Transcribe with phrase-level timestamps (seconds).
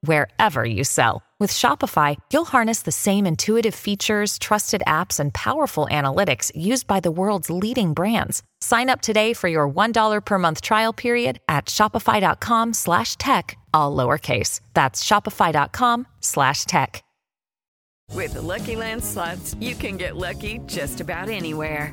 [0.00, 1.22] wherever you sell.
[1.38, 7.00] With Shopify, you'll harness the same intuitive features, trusted apps, and powerful analytics used by
[7.00, 8.42] the world's leading brands.
[8.62, 13.94] Sign up today for your $1 per month trial period at shopify.com slash tech, all
[13.94, 14.60] lowercase.
[14.72, 17.02] That's shopify.com slash tech.
[18.14, 21.92] With the Lucky Land slots, you can get lucky just about anywhere.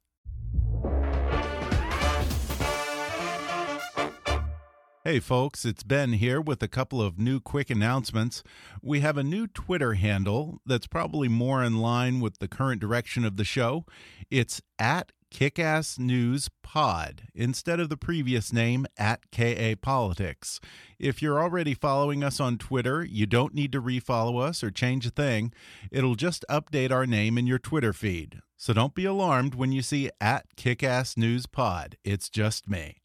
[5.03, 8.43] Hey folks, it's Ben here with a couple of new quick announcements.
[8.83, 13.25] We have a new Twitter handle that's probably more in line with the current direction
[13.25, 13.83] of the show.
[14.29, 20.59] It's at Kickass News Pod instead of the previous name at KA Politics.
[20.99, 25.07] If you're already following us on Twitter, you don't need to refollow us or change
[25.07, 25.51] a thing.
[25.91, 28.41] It'll just update our name in your Twitter feed.
[28.55, 31.97] So don't be alarmed when you see at Kickass News Pod.
[32.03, 33.00] It's just me.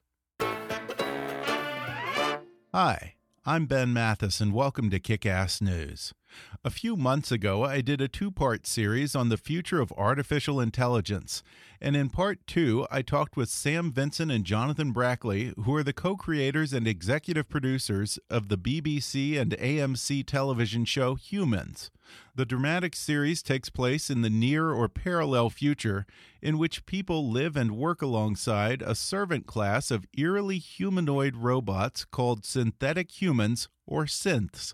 [2.73, 3.13] Hi,
[3.45, 6.13] I'm Ben Mathis and welcome to Kickass News.
[6.63, 10.59] A few months ago, I did a two part series on the future of artificial
[10.59, 11.43] intelligence.
[11.79, 15.93] And in part two, I talked with Sam Vincent and Jonathan Brackley, who are the
[15.93, 21.91] co creators and executive producers of the BBC and AMC television show Humans.
[22.35, 26.05] The dramatic series takes place in the near or parallel future,
[26.41, 32.45] in which people live and work alongside a servant class of eerily humanoid robots called
[32.45, 34.73] synthetic humans or synths.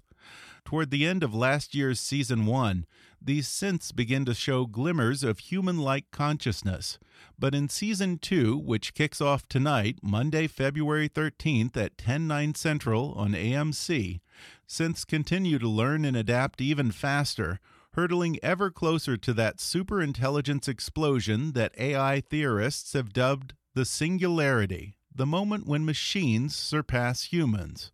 [0.66, 2.86] Toward the end of last year's season one,
[3.22, 6.98] these synths begin to show glimmers of human like consciousness.
[7.38, 13.14] But in season two, which kicks off tonight, Monday, February 13th at 10 9 Central
[13.14, 14.22] on AMC,
[14.68, 17.60] synths continue to learn and adapt even faster,
[17.94, 25.26] hurtling ever closer to that superintelligence explosion that AI theorists have dubbed the singularity, the
[25.26, 27.92] moment when machines surpass humans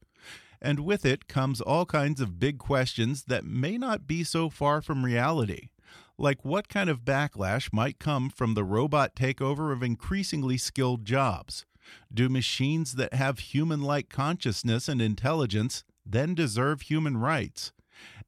[0.61, 4.81] and with it comes all kinds of big questions that may not be so far
[4.81, 5.69] from reality.
[6.17, 11.65] Like what kind of backlash might come from the robot takeover of increasingly skilled jobs?
[12.13, 17.71] Do machines that have human like consciousness and intelligence then deserve human rights?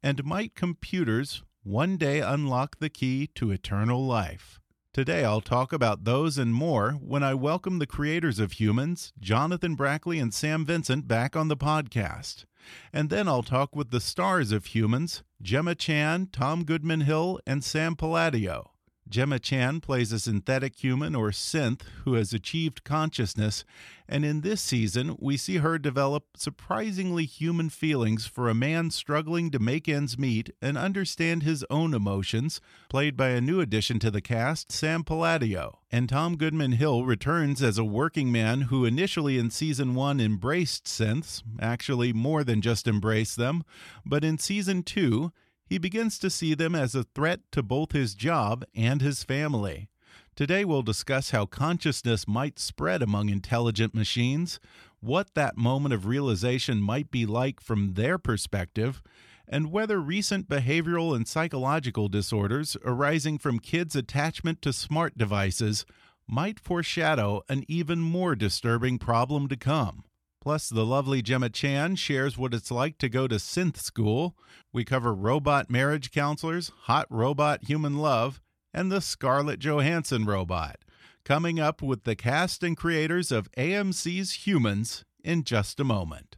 [0.01, 4.60] And might computers one day unlock the key to eternal life?
[4.93, 9.73] Today, I'll talk about those and more when I welcome the creators of Humans, Jonathan
[9.73, 12.43] Brackley and Sam Vincent, back on the podcast.
[12.91, 17.63] And then I'll talk with the stars of Humans, Gemma Chan, Tom Goodman Hill, and
[17.63, 18.71] Sam Palladio.
[19.11, 23.65] Gemma Chan plays a synthetic human or synth who has achieved consciousness,
[24.07, 29.51] and in this season, we see her develop surprisingly human feelings for a man struggling
[29.51, 34.11] to make ends meet and understand his own emotions, played by a new addition to
[34.11, 35.79] the cast, Sam Palladio.
[35.91, 40.85] And Tom Goodman Hill returns as a working man who initially in season one embraced
[40.85, 43.65] synths, actually more than just embraced them,
[44.05, 45.33] but in season two,
[45.71, 49.87] he begins to see them as a threat to both his job and his family.
[50.35, 54.59] Today, we'll discuss how consciousness might spread among intelligent machines,
[54.99, 59.01] what that moment of realization might be like from their perspective,
[59.47, 65.85] and whether recent behavioral and psychological disorders arising from kids' attachment to smart devices
[66.27, 70.03] might foreshadow an even more disturbing problem to come.
[70.41, 74.35] Plus, the lovely Gemma Chan shares what it's like to go to synth school.
[74.73, 78.41] We cover robot marriage counselors, hot robot human love,
[78.73, 80.77] and the Scarlett Johansson robot.
[81.23, 86.37] Coming up with the cast and creators of AMC's Humans in just a moment.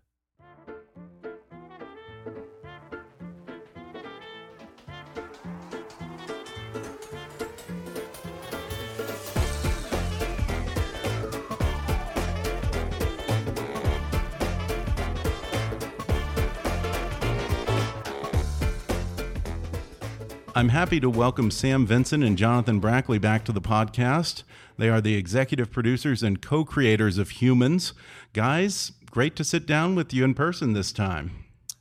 [20.56, 24.44] I'm happy to welcome Sam Vincent and Jonathan Brackley back to the podcast.
[24.78, 27.94] They are the executive producers and co creators of Humans.
[28.34, 31.32] Guys, great to sit down with you in person this time.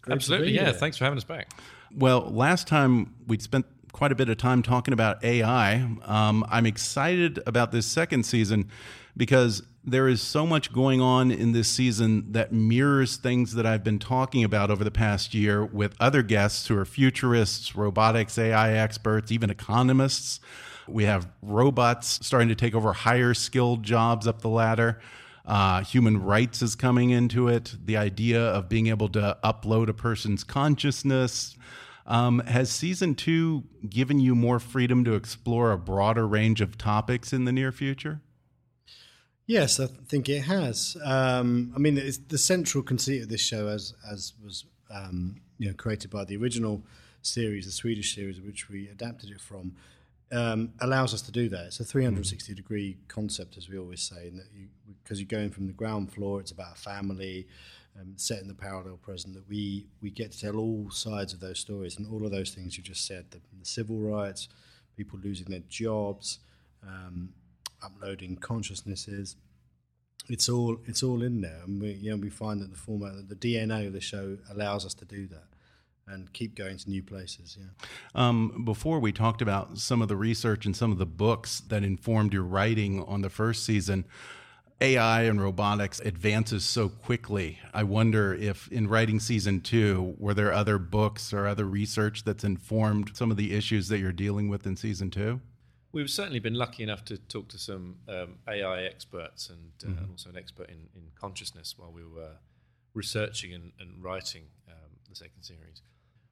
[0.01, 0.73] Great Absolutely, yeah.
[0.73, 1.51] Thanks for having us back.
[1.95, 5.75] Well, last time we spent quite a bit of time talking about AI.
[6.05, 8.69] Um, I'm excited about this second season
[9.17, 13.83] because there is so much going on in this season that mirrors things that I've
[13.83, 18.73] been talking about over the past year with other guests who are futurists, robotics, AI
[18.75, 20.41] experts, even economists.
[20.89, 25.01] We have robots starting to take over higher skilled jobs up the ladder.
[25.45, 27.75] Uh, human rights is coming into it.
[27.85, 31.57] The idea of being able to upload a person's consciousness.
[32.07, 37.33] Um, has season two given you more freedom to explore a broader range of topics
[37.33, 38.21] in the near future?
[39.47, 40.97] Yes, I think it has.
[41.05, 41.95] Um, I mean,
[42.29, 46.37] the central conceit of this show, as as was um, you know created by the
[46.37, 46.83] original
[47.23, 49.75] series, the Swedish series, which we adapted it from,
[50.33, 51.67] um, allows us to do that.
[51.67, 54.69] It's a 360 degree concept, as we always say, that you,
[55.03, 57.47] because you're going from the ground floor, it's about family
[58.01, 59.35] um, set in the parallel present.
[59.35, 62.51] That we we get to tell all sides of those stories and all of those
[62.51, 64.49] things you just said: the, the civil rights,
[64.97, 66.39] people losing their jobs.
[66.87, 67.35] Um,
[67.85, 69.37] uploading consciousnesses.
[70.29, 73.29] It's all it's all in there, and we you know we find that the format,
[73.29, 75.45] the DNA of the show allows us to do that
[76.07, 77.57] and keep going to new places.
[77.59, 77.87] Yeah.
[78.15, 81.83] Um, before we talked about some of the research and some of the books that
[81.85, 84.05] informed your writing on the first season.
[84.83, 87.61] AI and robotics advances so quickly.
[87.73, 92.43] I wonder if in writing season two, were there other books or other research that's
[92.43, 95.41] informed some of the issues that you're dealing with in season two?
[95.93, 100.11] We've certainly been lucky enough to talk to some um, AI experts and uh, mm-hmm.
[100.11, 102.39] also an expert in, in consciousness while we were
[102.93, 105.83] researching and, and writing um, the second series.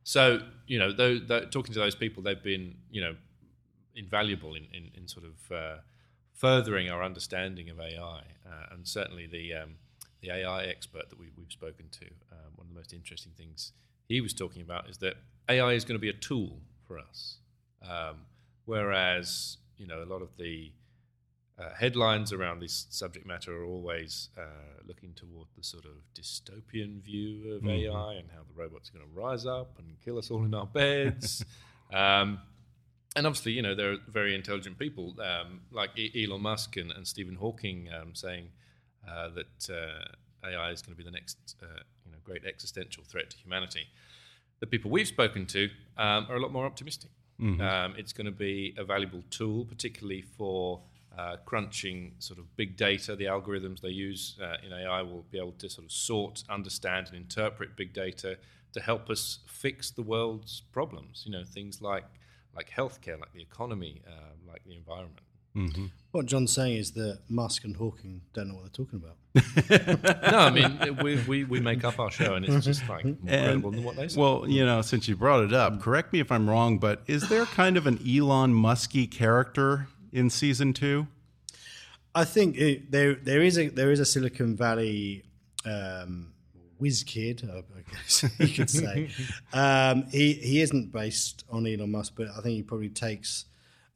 [0.02, 3.14] So, you know, though, though, talking to those people, they've been, you know,
[3.94, 5.76] invaluable in, in, in sort of uh,
[6.34, 8.22] furthering our understanding of AI.
[8.46, 9.76] Uh, and certainly the, um,
[10.20, 13.72] the AI expert that we, have spoken to, um, one of the most interesting things
[14.08, 15.14] he was talking about is that
[15.48, 17.38] AI is going to be a tool for us.
[17.82, 18.26] Um,
[18.70, 20.70] Whereas, you know, a lot of the
[21.58, 27.02] uh, headlines around this subject matter are always uh, looking toward the sort of dystopian
[27.02, 27.68] view of mm-hmm.
[27.70, 30.54] AI and how the robots are going to rise up and kill us all in
[30.54, 31.44] our beds.
[31.92, 32.38] um,
[33.16, 36.92] and obviously, you know, there are very intelligent people um, like e- Elon Musk and,
[36.92, 38.48] and Stephen Hawking um, saying
[39.08, 41.66] uh, that uh, AI is going to be the next, uh,
[42.04, 43.86] you know, great existential threat to humanity.
[44.60, 47.10] The people we've spoken to um, are a lot more optimistic.
[47.40, 47.60] Mm-hmm.
[47.60, 50.80] Um, it's going to be a valuable tool, particularly for
[51.18, 53.16] uh, crunching sort of big data.
[53.16, 57.08] The algorithms they use uh, in AI will be able to sort of sort, understand,
[57.08, 58.36] and interpret big data
[58.72, 61.24] to help us fix the world's problems.
[61.26, 62.04] You know, things like
[62.54, 65.20] like healthcare, like the economy, uh, like the environment.
[65.56, 65.86] Mm-hmm.
[66.12, 69.16] What John's saying is that Musk and Hawking don't know what they're talking about.
[70.32, 73.14] no, I mean we, we, we make up our show, and it's just like more
[73.26, 74.20] credible than what they say.
[74.20, 77.28] Well, you know, since you brought it up, correct me if I'm wrong, but is
[77.28, 81.08] there kind of an Elon Musky character in season two?
[82.14, 85.24] I think it, there there is a there is a Silicon Valley
[85.64, 86.32] um,
[86.80, 89.10] whiz kid, I guess you could say.
[89.52, 93.46] um, he he isn't based on Elon Musk, but I think he probably takes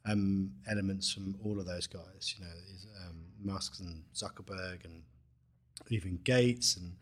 [0.06, 2.34] um, elements from all of those guys.
[2.38, 2.50] You know,
[3.06, 5.02] um, Musk and Zuckerberg and
[5.88, 6.92] even Gates and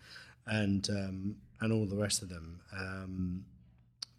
[0.47, 2.61] and um, and all the rest of them.
[2.77, 3.45] Um,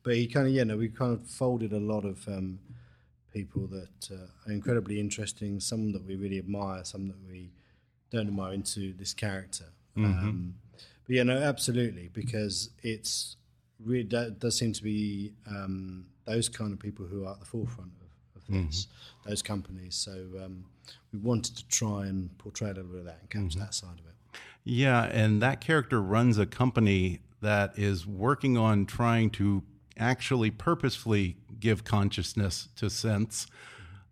[0.03, 2.59] but he kind of, yeah, no, we kind of folded a lot of um,
[3.31, 5.59] people that uh, are incredibly interesting.
[5.59, 7.51] Some that we really admire, some that we
[8.11, 9.65] don't admire into this character.
[9.97, 10.49] Mm-hmm.
[11.03, 13.37] Um, but yeah, no, absolutely, because it's
[13.83, 15.33] really does seem to be
[16.25, 17.91] those kind of people who are at the forefront
[18.49, 19.29] those, mm-hmm.
[19.29, 19.95] those companies.
[19.95, 20.11] So
[20.43, 20.65] um,
[21.11, 23.59] we wanted to try and portray a little bit of that and capture mm-hmm.
[23.59, 24.39] that side of it.
[24.63, 29.63] Yeah, and that character runs a company that is working on trying to
[29.97, 33.47] actually purposefully give consciousness to synths.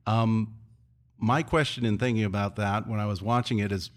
[0.05, 0.55] Um,
[1.17, 3.91] my question in thinking about that when I was watching it is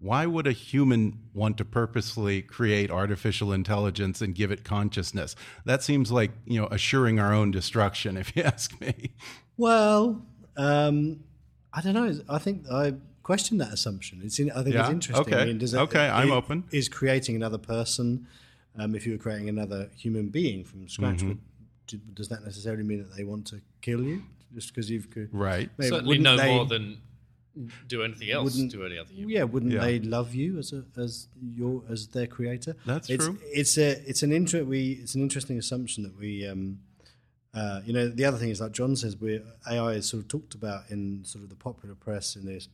[0.00, 5.36] why would a human want to purposely create artificial intelligence and give it consciousness?
[5.64, 9.12] That seems like you know assuring our own destruction, if you ask me.
[9.56, 10.24] Well,
[10.56, 11.20] um,
[11.72, 12.18] I don't know.
[12.28, 14.20] I think I question that assumption.
[14.24, 14.82] It's in, I think Yeah?
[14.82, 15.34] it's interesting.
[15.34, 15.42] Okay.
[15.42, 16.64] I mean, does Okay, I'm i- open.
[16.72, 18.26] Is creating another person,
[18.76, 21.28] um, if you were creating another human being from scratch, Mm-hmm.
[21.28, 21.38] would,
[21.86, 24.22] do, does that necessarily mean that they want to kill you
[24.54, 25.70] just because you've cre- Right.
[25.78, 26.98] Maybe Certainly no they- more than
[27.88, 29.34] do anything else wouldn't- to any other human.
[29.34, 29.80] Yeah, wouldn't Yeah.
[29.84, 32.76] they love you as a as your as their creator?
[32.86, 33.38] That's it's, true.
[33.44, 36.80] It's a it's an inter- we it's an interesting assumption that we um,
[37.52, 40.28] uh, you know the other thing is like John says we AI is sort of
[40.28, 42.68] talked about in sort of the popular press in this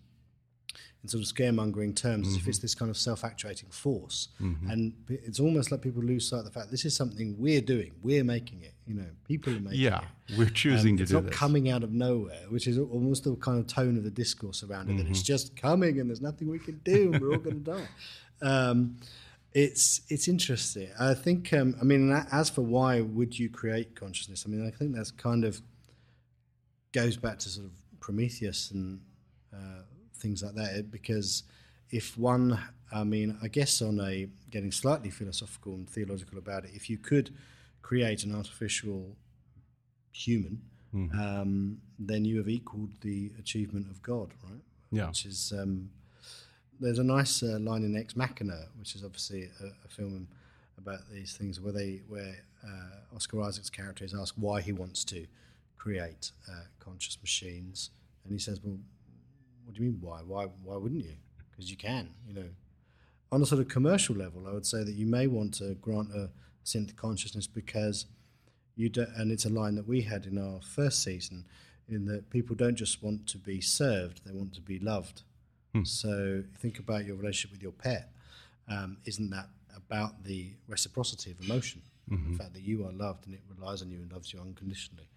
[1.03, 2.43] in sort of scaremongering terms as Mm-hmm.
[2.43, 6.45] if it's this kind of self-actuating force and it's almost like people lose sight of
[6.45, 9.81] the fact this is something we're doing we're making it you know people are making
[9.81, 11.37] Yeah, it we're choosing um, to it's do not this.
[11.37, 14.91] coming out of nowhere, which is almost the kind of tone of the discourse around
[14.91, 14.97] it.
[14.97, 15.13] That Mm-hmm.
[15.13, 17.89] it's just coming and there's nothing we can do and we're all going to die.
[18.43, 18.97] Um,
[19.53, 20.89] it's it's interesting.
[21.01, 21.53] I think.
[21.53, 24.45] Um, I mean, as for why would you create consciousness?
[24.47, 25.63] I mean, I think that's kind of
[26.93, 29.01] goes back to sort of Prometheus and
[29.55, 29.83] uh,
[30.17, 30.91] things like that.
[30.91, 31.45] Because
[31.91, 32.59] if one,
[32.93, 36.99] I mean, I guess on a getting slightly philosophical and theological about it, if you
[36.99, 37.31] could
[37.83, 39.17] create an artificial
[40.13, 40.63] human,
[40.95, 41.19] Mm-hmm.
[41.21, 44.63] um, then you have equaled the achievement of God, right?
[44.91, 45.09] Yeah.
[45.09, 45.91] Which is um,
[46.81, 50.27] there's a nice uh, line in Ex Machina, which is obviously a, a film
[50.79, 55.05] about these things where they where uh, Oscar Isaac's character is asked why he wants
[55.07, 55.27] to
[55.77, 57.91] create uh, conscious machines,
[58.25, 58.79] and he says, "Well,
[59.67, 60.21] what do you mean why?
[60.21, 61.17] Why why wouldn't you?
[61.51, 62.49] Because you can, you know."
[63.33, 66.13] On a sort of commercial level, I would say that you may want to grant
[66.15, 66.31] a
[66.65, 68.07] synth consciousness because
[68.77, 71.45] you do, and it's a line that we had in our first season,
[71.89, 75.23] in that people don't just want to be served; they want to be loved.
[75.85, 78.11] So think about your relationship with your pet.
[78.69, 81.83] Um, isn't that about the reciprocity of emotion?
[82.09, 85.09] The fact that you are loved and it relies on you and loves you unconditionally.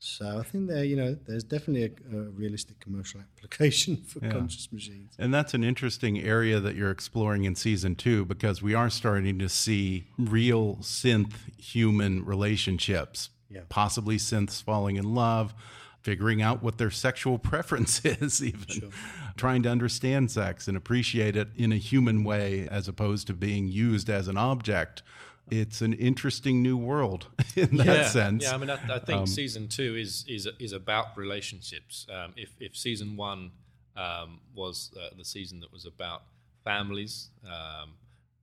[0.00, 4.30] So I think there, you know, there's definitely a, a realistic commercial application for Yeah.
[4.32, 5.12] conscious machines.
[5.18, 9.38] And that's an interesting area that you're exploring in season two because we are starting
[9.40, 13.30] to see real synth human relationships.
[13.50, 13.62] Yeah.
[13.68, 15.54] Possibly synths falling in love,
[16.02, 18.92] figuring out what their sexual preference is, even
[19.36, 23.68] trying to understand sex and appreciate it in a human way as opposed to being
[23.68, 25.02] used as an object.
[25.50, 27.26] It's an interesting new world
[27.56, 28.44] in that yeah, sense.
[28.44, 32.06] Yeah, I mean, I, I think season two is is is about relationships.
[32.12, 33.52] Um, if if season one
[33.96, 36.22] um, was uh, the season that was about
[36.64, 37.94] families, um,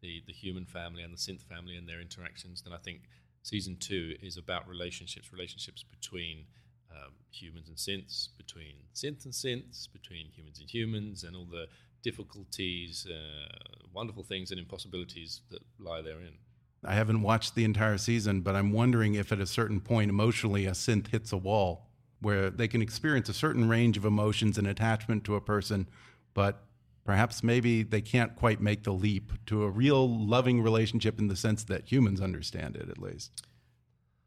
[0.02, 3.02] the the human family and the synth family and their interactions, then I think
[3.44, 6.46] season two is about relationships, relationships between
[6.92, 11.68] um, humans and synths, between synth and synths, between humans and humans, and all the
[12.02, 13.48] difficulties, uh,
[13.94, 16.34] wonderful things, and impossibilities that lie therein.
[16.88, 20.65] I haven't watched the entire season, but I'm wondering if at a certain point emotionally
[20.65, 21.89] a synth hits a wall
[22.22, 25.88] where they can experience a certain range of emotions and attachment to a person,
[26.34, 26.63] but
[27.04, 31.36] perhaps maybe they can't quite make the leap to a real loving relationship in the
[31.36, 33.44] sense that humans understand it, at least.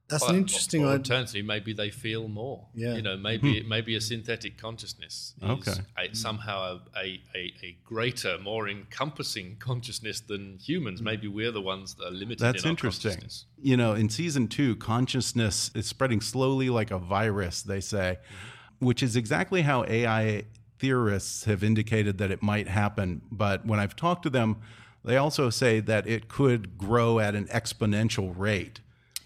[0.08, 0.98] That's Or- an interesting or idea.
[0.98, 2.66] Alternatively, maybe they feel more.
[2.74, 2.94] Yeah.
[2.94, 3.22] You know, hmm.
[3.22, 5.80] maybe maybe a synthetic consciousness is Okay.
[5.98, 11.00] a, somehow a, a, a, a greater, more encompassing consciousness than humans.
[11.00, 11.04] Hmm.
[11.04, 12.38] Maybe we're the ones that are limited.
[12.38, 13.12] That's in our interesting.
[13.12, 13.44] consciousness.
[13.60, 18.86] You know, in season two, consciousness is spreading slowly like a virus, they say, mm-hmm.
[18.86, 20.44] which is exactly how AI
[20.78, 23.20] theorists have indicated that it might happen.
[23.30, 24.56] But when I've talked to them,
[25.04, 28.80] they also say that it could grow at an exponential rate.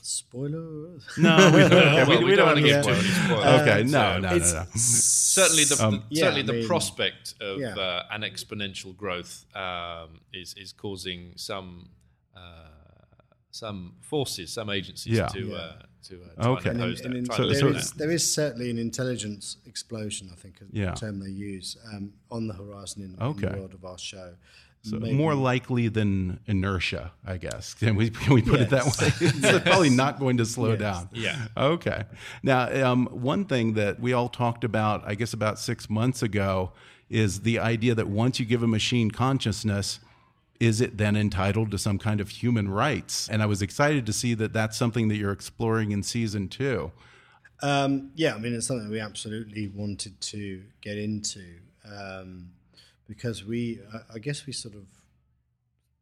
[0.04, 1.04] Spoilers.
[1.16, 3.14] No, we don't, okay, Well, we, we we don't don't wanna get spoil- too many
[3.14, 3.60] spoilers.
[3.62, 4.64] Okay, no, no, no, no.
[4.74, 7.74] Certainly, the, the- yeah, certainly I the mean- prospect of Yeah.
[7.76, 11.88] uh, an exponential growth um, is is causing some
[12.36, 12.40] uh,
[13.52, 15.26] some forces, some agencies Yeah.
[15.28, 15.54] to Yeah.
[15.56, 16.70] uh, to, uh, try Okay.
[16.70, 17.18] and And oppose in- and that.
[17.18, 20.66] in- try so, there, so is, there is certainly an intelligence explosion, I think, is
[20.72, 20.90] Yeah.
[20.94, 24.34] the term they use, um, on the horizon in, in the world of our show.
[24.84, 27.74] So Maybe- more likely than inertia, I guess.
[27.78, 28.92] Can we, can we put it that way?
[29.20, 30.80] it's probably not going to slow Yes.
[30.80, 31.08] down.
[31.12, 31.46] Yeah.
[31.56, 32.02] Okay.
[32.42, 36.72] Now, um, one thing that we all talked about, I guess about six months ago,
[37.08, 40.00] is the idea that once you give a machine consciousness,
[40.58, 43.28] is it then entitled to some kind of human rights?
[43.28, 46.90] And I was excited to see that that's something that you're exploring in season two.
[47.62, 51.44] Um, yeah, I mean, it's something we absolutely wanted to get into
[51.84, 52.48] um,
[53.06, 53.80] because we,
[54.12, 54.86] I, guess, we sort of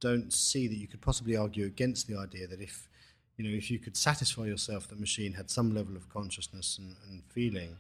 [0.00, 2.88] don't see that you could possibly argue against the idea that if,
[3.36, 6.96] you know, if you could satisfy yourself that machine had some level of consciousness and,
[7.08, 7.76] and feeling,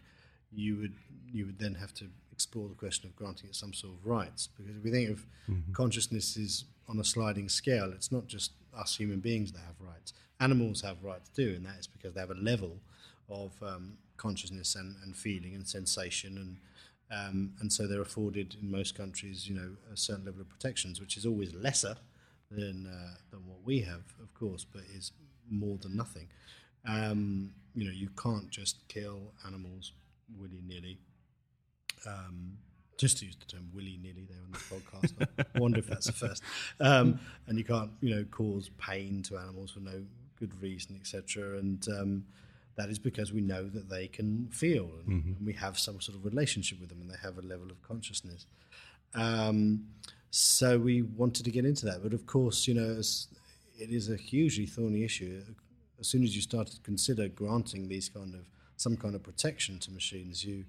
[0.52, 0.94] you would
[1.32, 4.48] you would then have to explore the question of granting it some sort of rights.
[4.48, 5.24] Because if we think of
[5.72, 10.12] consciousness is on a sliding scale, it's not just us human beings that have rights.
[10.40, 12.78] Animals have rights too, and that is because they have a level
[13.28, 16.56] of um, consciousness and, and feeling and sensation, and
[17.10, 21.00] um, and so they're afforded in most countries, you know, a certain level of protections,
[21.00, 21.96] which is always lesser
[22.50, 25.12] than uh, than what we have, of course, but is
[25.50, 26.28] more than nothing.
[26.86, 29.92] Um, you know, you can't just kill animals
[30.38, 30.98] willy nilly.
[32.06, 32.58] Um,
[32.96, 35.46] just to use the term willy nilly there on the podcast.
[35.54, 36.42] I wonder if that's the first.
[36.80, 40.02] Um, and you can't, you know, cause pain to animals for no
[40.38, 41.58] good reason, etc.
[41.58, 42.24] And um,
[42.76, 46.16] that is because we know that they can feel and, and, we have some sort
[46.16, 48.46] of relationship with them and they have a level of consciousness.
[49.14, 49.86] Um,
[50.30, 52.02] so we wanted to get into that.
[52.02, 53.00] But of course, you know,
[53.78, 55.42] it is a hugely thorny issue.
[55.98, 58.46] As soon as you start to consider granting these kind of
[58.76, 60.64] some kind of protection to machines, you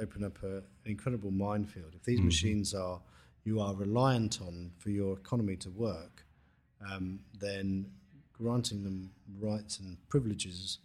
[0.00, 1.94] open up a, an incredible minefield.
[1.94, 2.26] If these mm-hmm.
[2.26, 3.00] machines are
[3.44, 6.24] you are reliant on for your economy to work,
[6.88, 7.86] um, then
[8.32, 10.78] granting them rights and privileges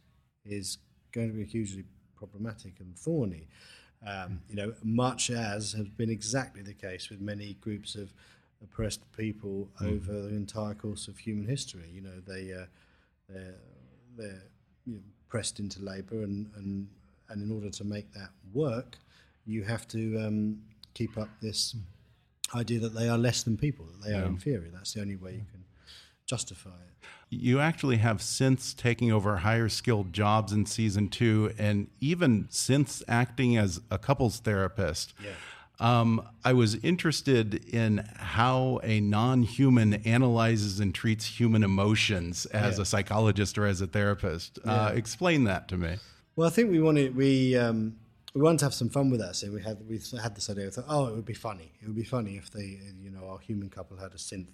[0.45, 0.77] is
[1.11, 1.83] going to be hugely
[2.15, 3.47] problematic and thorny.
[4.05, 8.13] Um, you know, much as has been exactly the case with many groups of
[8.63, 9.93] oppressed people mm.
[9.93, 11.89] over the entire course of human history.
[11.93, 12.65] You know, they uh,
[13.29, 13.55] they're,
[14.17, 14.43] they're
[14.85, 14.99] you know,
[15.29, 16.87] pressed into labour, and, and
[17.29, 18.97] and in order to make that work,
[19.45, 20.61] you have to um,
[20.93, 21.75] keep up this
[22.53, 24.21] idea that they are less than people, that they yeah.
[24.21, 24.69] are inferior.
[24.71, 25.63] That's the only way you can
[26.25, 27.07] justify it.
[27.29, 33.03] You actually have synths taking over higher skilled jobs in season two, and even synths
[33.07, 35.13] acting as a couples therapist.
[35.23, 35.31] Yeah.
[35.79, 42.77] Um, I was interested in how a non human analyzes and treats human emotions as
[42.77, 42.83] yeah.
[42.83, 44.59] a psychologist or as a therapist.
[44.59, 44.73] Uh, yeah.
[44.73, 45.97] Uh, explain that to me.
[46.35, 47.97] Well, I think we wanted, we, um,
[48.33, 49.35] we wanted to have some fun with that.
[49.35, 50.65] So we had we had this idea.
[50.65, 51.71] We thought, oh, it would be funny.
[51.81, 54.49] It would be funny if they, you know, our human couple had a synth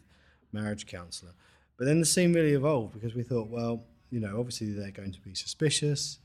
[0.52, 1.34] marriage counselor.
[1.82, 5.14] But then the scene really evolved because we thought, well, you know, obviously they're going
[5.14, 6.20] to be suspicious.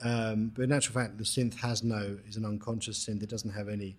[0.00, 3.22] Um, but in actual fact, the synth has no is an unconscious synth.
[3.22, 3.98] It doesn't have any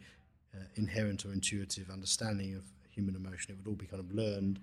[0.56, 3.52] uh, inherent or intuitive understanding of human emotion.
[3.52, 4.60] It would all be kind of learned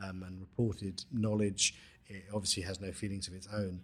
[0.00, 1.74] um, and reported knowledge.
[2.06, 3.80] It obviously has no feelings of its own.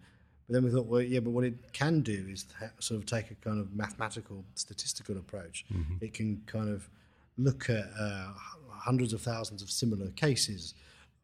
[0.46, 3.06] But then we thought, well, yeah, but what it can do is ha- sort of
[3.06, 5.64] take a kind of mathematical, statistical approach.
[5.74, 6.04] Mm-hmm.
[6.04, 6.88] It can kind of
[7.36, 8.28] look at uh,
[8.70, 10.74] hundreds of thousands of similar cases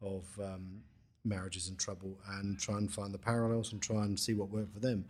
[0.03, 0.81] of um,
[1.25, 4.73] marriages in trouble and try and find the parallels and try and see what worked
[4.73, 5.05] for them.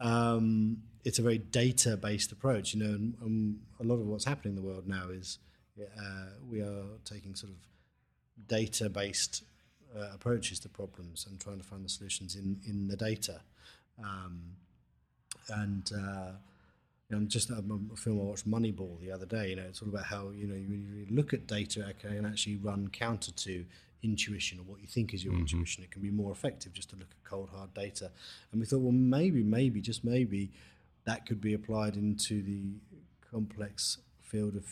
[0.00, 4.56] Um, it's a very data-based approach, you know, and, and, a lot of what's happening
[4.56, 5.38] in the world now is
[5.80, 7.58] uh, we are taking sort of
[8.48, 9.44] data-based
[9.96, 13.40] uh, approaches to problems and trying to find the solutions in, in the data.
[14.02, 14.40] Um,
[15.48, 16.32] and uh,
[17.08, 19.50] you know, just a, a, film I watched, Moneyball, the other day.
[19.50, 22.26] You know, it's all about how you know you, you look at data okay, and
[22.26, 23.64] actually run counter to
[24.02, 25.42] intuition or what you think is your mm-hmm.
[25.42, 25.84] intuition.
[25.84, 28.10] It can be more effective just to look at cold hard data.
[28.50, 30.50] And we thought, well, maybe, maybe, just maybe,
[31.04, 32.62] that could be applied into the
[33.30, 34.66] complex field of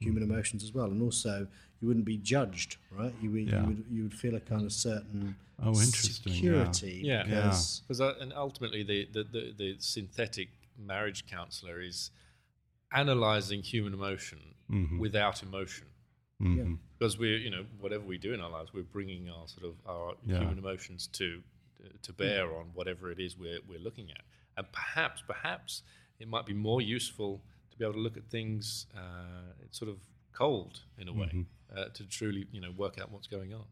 [0.00, 0.32] human mm-hmm.
[0.32, 0.86] emotions as well.
[0.86, 1.46] And also,
[1.80, 3.14] you wouldn't be judged, right?
[3.20, 3.60] You would, yeah.
[3.60, 6.32] you would, you would feel a kind of certain oh, interesting.
[6.32, 7.00] security.
[7.04, 8.06] Yeah, because yeah.
[8.06, 8.12] yeah.
[8.12, 12.10] Uh, and ultimately the, the, the, the, synthetic marriage counselor is
[12.92, 14.98] analyzing human emotion mm-hmm.
[14.98, 15.86] without emotion.
[16.42, 16.74] Mm-hmm.
[16.98, 19.74] Because we're, you know, whatever we do in our lives, we're bringing our sort of
[19.88, 21.42] our human emotions to
[22.02, 24.22] to bear on whatever it is we're we're looking at,
[24.56, 25.82] and perhaps, perhaps
[26.18, 29.98] it might be more useful to be able to look at things uh, sort of
[30.32, 31.42] cold in a way mm-hmm.
[31.76, 33.64] uh, to truly, you know, work out what's going on.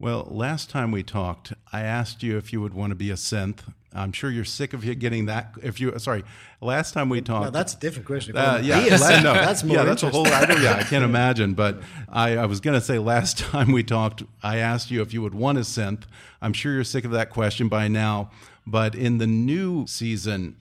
[0.00, 3.16] Well, last time we talked, I asked you if you would want to be a
[3.16, 3.58] synth.
[3.92, 5.52] I'm sure you're sick of getting that.
[5.62, 6.24] If you, sorry,
[6.62, 8.34] last time we talked, no, that's a different question.
[8.34, 8.80] Uh, yeah,
[9.22, 9.76] no, that's more.
[9.76, 10.26] Yeah, that's a whole.
[10.26, 11.52] I don't, yeah, I can't imagine.
[11.52, 15.12] But I, I was going to say last time we talked, I asked you if
[15.12, 16.04] you would want a synth.
[16.40, 18.30] I'm sure you're sick of that question by now.
[18.66, 20.56] But in the new season,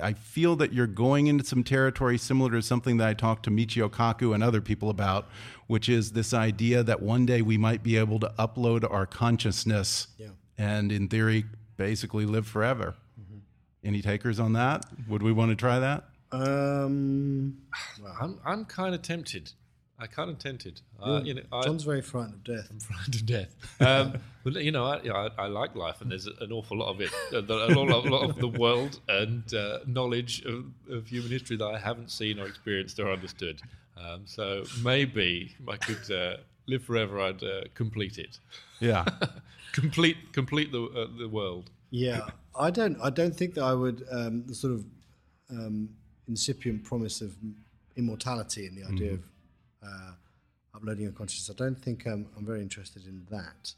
[0.00, 3.50] I feel that you're going into some territory similar to something that I talked to
[3.50, 5.28] Michio Kaku and other people about,
[5.72, 10.08] which is this idea that one day we might be able to upload our consciousness
[10.18, 10.28] yeah.
[10.58, 11.46] and, in theory,
[11.78, 12.94] basically live forever.
[13.18, 13.88] Mm -hmm.
[13.88, 14.84] Any takers on that?
[15.08, 16.00] Would we want to try that?
[16.30, 17.56] Um,
[18.02, 19.54] well, I'm, I'm kind of tempted.
[19.98, 20.82] I kind of tempted.
[21.00, 22.68] Uh, you know, John's I, very frightened of death.
[22.72, 23.52] I'm frightened of death.
[23.88, 24.06] Um,
[24.44, 26.88] but you know, I, you know I, I, like life, and there's an awful lot
[26.94, 30.58] of it, a lot, a lot of the world and uh, knowledge of,
[30.96, 33.56] of, human history that I haven't seen or experienced or understood.
[33.96, 37.20] Um, so maybe I could uh, live forever.
[37.20, 38.38] I'd uh, complete it.
[38.80, 39.04] Yeah,
[39.72, 41.70] complete complete the uh, the world.
[41.90, 42.26] Yeah,
[42.58, 42.98] I don't.
[43.02, 44.04] I don't think that I would.
[44.10, 44.84] Um, the sort of
[45.50, 45.90] um,
[46.28, 47.34] incipient promise of
[47.96, 49.24] immortality and the idea of
[49.82, 50.12] uh,
[50.74, 51.54] uploading your consciousness.
[51.54, 53.74] I don't think um, I'm very interested in that.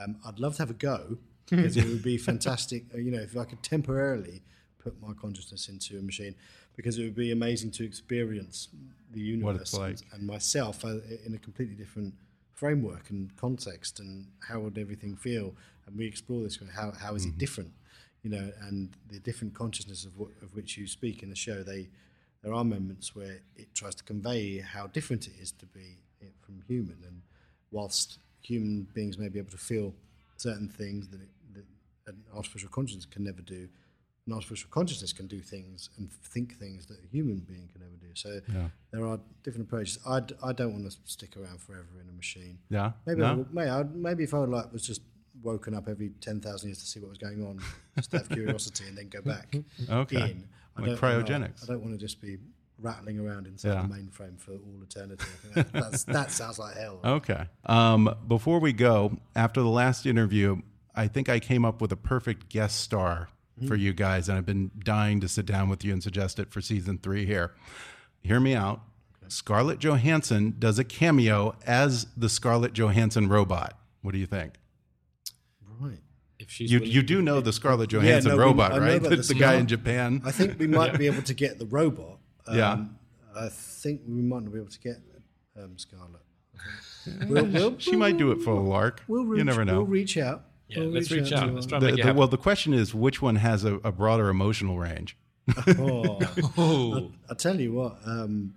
[0.00, 1.18] Um, I'd love to have a go
[1.50, 2.84] because it would be fantastic.
[2.94, 4.42] uh, You know, if I could temporarily
[4.78, 6.34] put my consciousness into a machine,
[6.76, 8.68] because it would be amazing to experience
[9.12, 9.88] the universe like.
[9.88, 12.14] and, and myself uh, in a completely different
[12.54, 14.00] framework and context.
[14.00, 15.54] And how would everything feel?
[15.86, 16.58] And we explore this.
[16.74, 17.72] How how is it different?
[18.22, 21.62] You know, and the different consciousness of, what, of which you speak in the show.
[21.62, 21.88] They
[22.42, 26.32] there are moments where it tries to convey how different it is to be it
[26.40, 26.96] from human.
[27.06, 27.22] And
[27.70, 29.94] whilst human beings may be able to feel
[30.36, 31.64] certain things that, it, that
[32.06, 33.68] an artificial consciousness can never do,
[34.30, 37.96] an artificial consciousness can do things and think things that a human being can never
[38.00, 38.06] do.
[38.14, 38.40] So
[38.92, 39.98] there are different approaches.
[40.06, 42.58] I, d- I don't want to stick around forever in a machine.
[42.70, 42.92] Yeah?
[43.06, 43.46] Maybe No?
[43.52, 45.02] maybe, I'd, maybe if I would like was just
[45.42, 47.60] woken up every ten thousand years to see what was going on,
[47.96, 49.54] just out of curiosity, and then go back
[49.90, 50.30] Okay.
[50.32, 50.48] in.
[50.76, 51.64] I Like cryogenics.
[51.64, 52.38] I don't want to just be
[52.78, 53.82] rattling around inside Yeah.
[53.82, 55.24] the mainframe for all eternity.
[55.54, 57.00] That, that's, that sounds like hell.
[57.04, 57.44] Okay.
[57.66, 60.62] Um, before we go, after the last interview,
[60.94, 63.28] I think I came up with a perfect guest star
[63.66, 66.50] for you guys, and I've been dying to sit down with you and suggest it
[66.50, 67.52] for season three here.
[68.22, 68.80] Hear me out.
[69.28, 73.78] Scarlett Johansson does a cameo as the Scarlett Johansson robot.
[74.02, 74.54] What do you think?
[75.78, 76.00] Right.
[76.38, 79.02] If she's You you do know the Scarlett Johansson no, robot, I know right?
[79.02, 80.22] The, the the guy in Japan.
[80.24, 82.18] I think we might be able to get the robot.
[82.46, 82.84] Um, Yeah.
[83.36, 84.96] I think we might not be able to get
[85.56, 86.22] um, Scarlett.
[87.28, 89.02] We'll, we'll, she might do it for a lark.
[89.06, 89.78] We'll reach, you never know.
[89.78, 90.44] We'll reach out.
[90.70, 91.46] Yeah, We'll let's reach out.
[91.46, 92.16] to Let's try and The- make the- happen.
[92.18, 95.16] well, the question is, which one has a, a broader emotional range?
[95.78, 96.18] Oh.
[96.56, 98.54] Oh, I tell you what, um,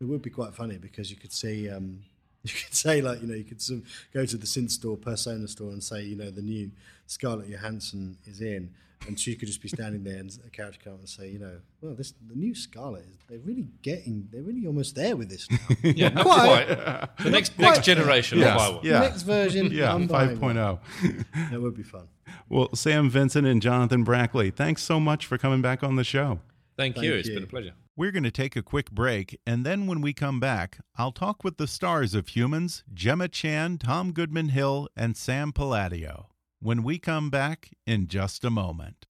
[0.00, 2.00] it would be quite funny because you could see, um,
[2.42, 4.96] you could say like you know, you could sort of go to the synth store,
[4.96, 6.70] Persona store, and say you know the new
[7.06, 8.70] Scarlett Johansson is in,
[9.06, 11.38] and she could just be standing there, and a character come up and say, you
[11.38, 15.28] know, well, this the new Scarlett is, they're really getting, they're really almost there with
[15.28, 15.58] this now.
[15.82, 16.66] yeah, not Quite.
[16.66, 17.16] quite.
[17.18, 18.58] The next quite next generation Yes.
[18.58, 18.86] will buy one.
[18.86, 19.00] Yeah.
[19.00, 21.50] Next version, Yeah, I'm buying 5.0.
[21.50, 22.08] That would be fun.
[22.48, 26.40] Well, Sam Vincent and Jonathan Brackley, thanks so much for coming back on the show.
[26.76, 27.14] Thank, Thank you.
[27.14, 27.72] It's been a pleasure.
[27.96, 31.44] We're going to take a quick break, and then when we come back, I'll talk
[31.44, 36.26] with the stars of Humans, Gemma Chan, Tom Goodman Hill, and Sam Palladio.
[36.64, 39.04] When we come back in just a moment.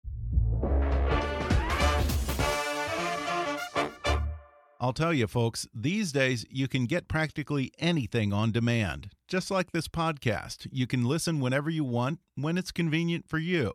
[4.80, 9.10] I'll tell you, folks, these days you can get practically anything on demand.
[9.28, 13.74] Just like this podcast, you can listen whenever you want, when it's convenient for you.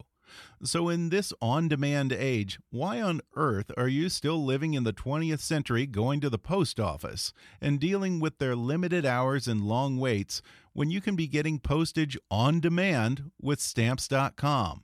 [0.64, 4.94] So, in this on demand age, why on earth are you still living in the
[4.94, 9.98] 20th century going to the post office and dealing with their limited hours and long
[9.98, 10.42] waits
[10.74, 14.84] when you can be getting postage on demand with stamps.com?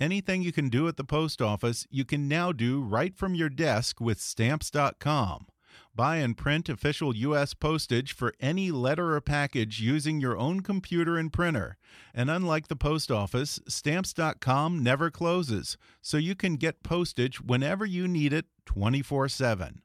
[0.00, 3.48] Anything you can do at the post office, you can now do right from your
[3.48, 5.46] desk with stamps.com.
[5.94, 7.52] Buy and print official U.S.
[7.52, 11.76] postage for any letter or package using your own computer and printer.
[12.14, 18.08] And unlike the post office, stamps.com never closes, so you can get postage whenever you
[18.08, 19.82] need it 24 7.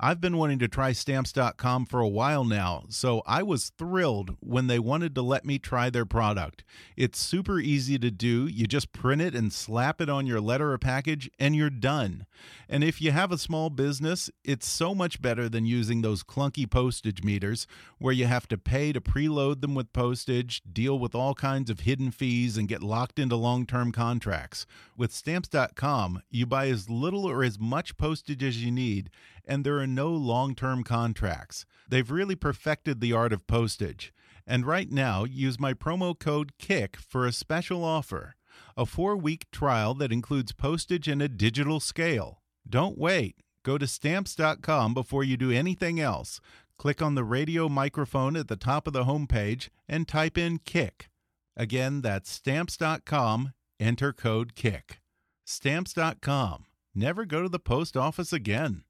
[0.00, 4.68] I've been wanting to try stamps.com for a while now, so I was thrilled when
[4.68, 6.62] they wanted to let me try their product.
[6.96, 8.46] It's super easy to do.
[8.46, 12.26] You just print it and slap it on your letter or package, and you're done.
[12.68, 16.70] And if you have a small business, it's so much better than using those clunky
[16.70, 17.66] postage meters
[17.98, 21.80] where you have to pay to preload them with postage, deal with all kinds of
[21.80, 24.64] hidden fees, and get locked into long term contracts.
[24.96, 29.10] With stamps.com, you buy as little or as much postage as you need,
[29.44, 31.66] and there are no long term contracts.
[31.88, 34.12] They've really perfected the art of postage.
[34.46, 38.34] And right now, use my promo code KICK for a special offer
[38.76, 42.42] a four week trial that includes postage and a digital scale.
[42.68, 43.36] Don't wait.
[43.64, 46.40] Go to stamps.com before you do anything else.
[46.78, 51.08] Click on the radio microphone at the top of the homepage and type in KICK.
[51.56, 53.52] Again, that's stamps.com.
[53.80, 55.00] Enter code KICK.
[55.44, 56.66] Stamps.com.
[56.94, 58.84] Never go to the post office again.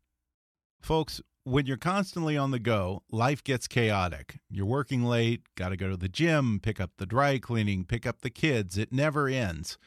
[0.80, 4.38] Folks, when you're constantly on the go, life gets chaotic.
[4.50, 8.06] You're working late, got to go to the gym, pick up the dry cleaning, pick
[8.06, 8.76] up the kids.
[8.76, 9.78] It never ends.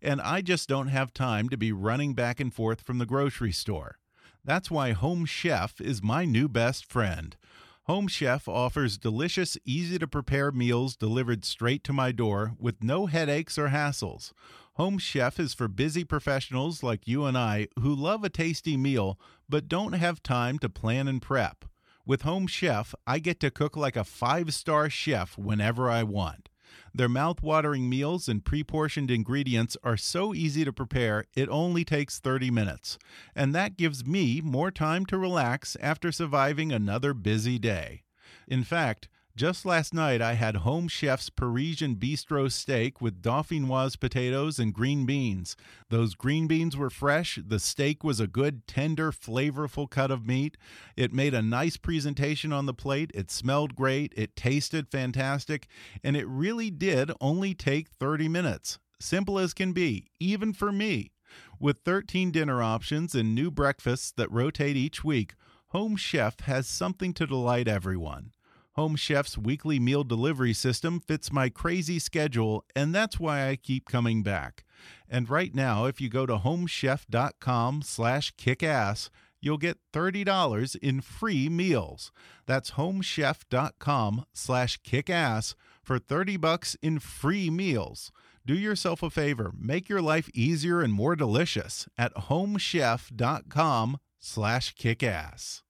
[0.00, 3.52] And I just don't have time to be running back and forth from the grocery
[3.52, 3.98] store.
[4.44, 7.36] That's why Home Chef is my new best friend.
[7.84, 13.06] Home Chef offers delicious, easy to prepare meals delivered straight to my door with no
[13.06, 14.32] headaches or hassles.
[14.74, 19.18] Home Chef is for busy professionals like you and I who love a tasty meal
[19.50, 21.64] but don't have time to plan and prep.
[22.06, 26.48] With Home Chef, I get to cook like a five star chef whenever I want.
[26.94, 32.50] Their mouth-watering meals and pre-portioned ingredients are so easy to prepare, it only takes 30
[32.50, 32.96] minutes.
[33.34, 38.02] And that gives me more time to relax after surviving another busy day.
[38.46, 39.08] In fact,
[39.40, 45.06] just last night, I had Home Chef's Parisian Bistro steak with dauphinoise potatoes and green
[45.06, 45.56] beans.
[45.88, 47.38] Those green beans were fresh.
[47.42, 50.58] The steak was a good, tender, flavorful cut of meat.
[50.94, 53.12] It made a nice presentation on the plate.
[53.14, 54.12] It smelled great.
[54.14, 55.68] It tasted fantastic.
[56.04, 58.78] And it really did only take 30 minutes.
[59.00, 61.12] Simple as can be, even for me.
[61.58, 65.32] With 13 dinner options and new breakfasts that rotate each week,
[65.68, 68.32] Home Chef has something to delight everyone.
[68.80, 73.84] Home Chef's weekly meal delivery system fits my crazy schedule, and that's why I keep
[73.84, 74.64] coming back.
[75.06, 81.50] And right now, if you go to homechef.com slash kickass, you'll get $30 in free
[81.50, 82.10] meals.
[82.46, 88.10] That's homechef.com slash kickass for 30 bucks in free meals.
[88.46, 95.60] Do yourself a favor, make your life easier and more delicious at homechef.com slash kickass.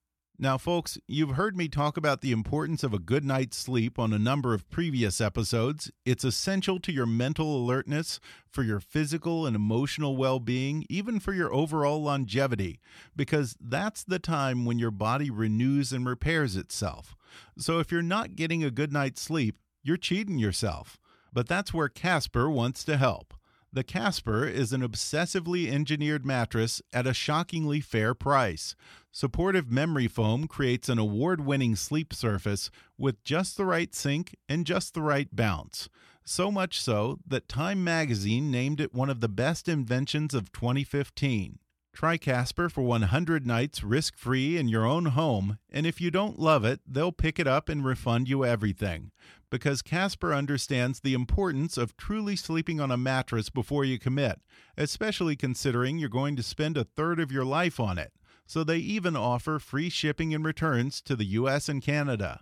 [0.41, 4.11] Now, folks, you've heard me talk about the importance of a good night's sleep on
[4.11, 5.91] a number of previous episodes.
[6.03, 11.31] It's essential to your mental alertness, for your physical and emotional well being, even for
[11.31, 12.79] your overall longevity,
[13.15, 17.15] because that's the time when your body renews and repairs itself.
[17.59, 20.99] So, if you're not getting a good night's sleep, you're cheating yourself.
[21.31, 23.35] But that's where Casper wants to help.
[23.73, 28.75] The Casper is an obsessively engineered mattress at a shockingly fair price.
[29.13, 34.65] Supportive memory foam creates an award winning sleep surface with just the right sink and
[34.65, 35.89] just the right bounce.
[36.23, 41.59] So much so that Time magazine named it one of the best inventions of 2015.
[41.91, 46.39] Try Casper for 100 nights risk free in your own home, and if you don't
[46.39, 49.11] love it, they'll pick it up and refund you everything.
[49.49, 54.39] Because Casper understands the importance of truly sleeping on a mattress before you commit,
[54.77, 58.13] especially considering you're going to spend a third of your life on it.
[58.51, 62.41] So they even offer free shipping and returns to the US and Canada.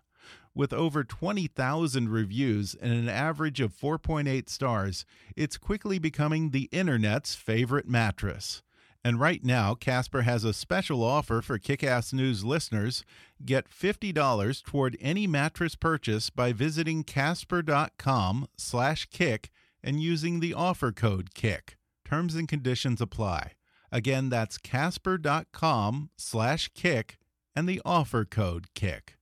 [0.55, 7.35] With over 20,000 reviews and an average of 4.8 stars, it's quickly becoming the internet's
[7.35, 8.63] favorite mattress.
[9.03, 13.05] And right now, Casper has a special offer for Kickass News listeners.
[13.45, 19.49] Get $50 toward any mattress purchase by visiting casper.com/kick
[19.83, 21.77] and using the offer code KICK.
[22.03, 23.51] Terms and conditions apply.
[23.91, 27.17] Again, that's casper.com slash kick
[27.55, 29.17] and the offer code KICK.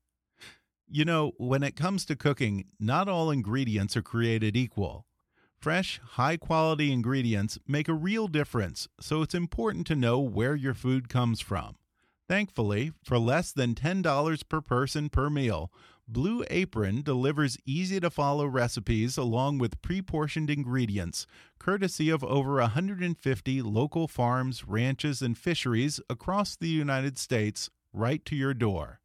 [0.89, 5.05] You know, when it comes to cooking, not all ingredients are created equal.
[5.59, 10.73] Fresh, high quality ingredients make a real difference, so it's important to know where your
[10.73, 11.75] food comes from.
[12.29, 15.71] Thankfully, for less than $10 per person per meal,
[16.09, 21.27] Blue Apron delivers easy to follow recipes along with pre portioned ingredients,
[21.59, 28.37] courtesy of over 150 local farms, ranches, and fisheries across the United States right to
[28.37, 29.01] your door.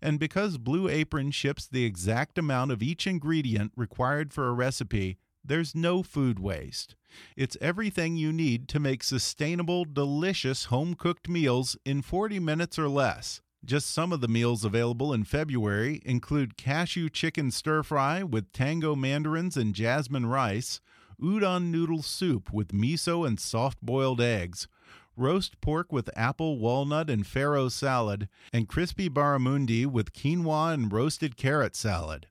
[0.00, 5.18] And because Blue Apron ships the exact amount of each ingredient required for a recipe,
[5.44, 6.94] there's no food waste.
[7.36, 12.88] It's everything you need to make sustainable, delicious home cooked meals in 40 minutes or
[12.88, 13.40] less.
[13.64, 18.94] Just some of the meals available in February include cashew chicken stir fry with tango
[18.94, 20.82] mandarins and jasmine rice,
[21.18, 24.68] udon noodle soup with miso and soft boiled eggs,
[25.16, 31.38] roast pork with apple, walnut, and farro salad, and crispy barramundi with quinoa and roasted
[31.38, 32.26] carrot salad.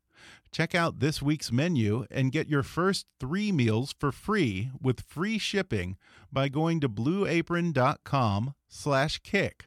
[0.52, 5.40] Check out this week's menu and get your first three meals for free with free
[5.40, 5.98] shipping
[6.32, 9.66] by going to blueapron.com slash kick.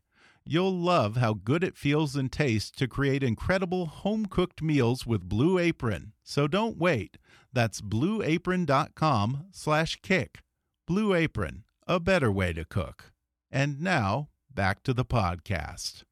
[0.48, 5.58] You'll love how good it feels and tastes to create incredible home-cooked meals with Blue
[5.58, 6.12] Apron.
[6.22, 7.18] So don't wait.
[7.52, 10.38] That's blueapron.com slash kick.
[10.86, 13.12] Blue Apron, a better way to cook.
[13.50, 16.04] And now, back to the podcast.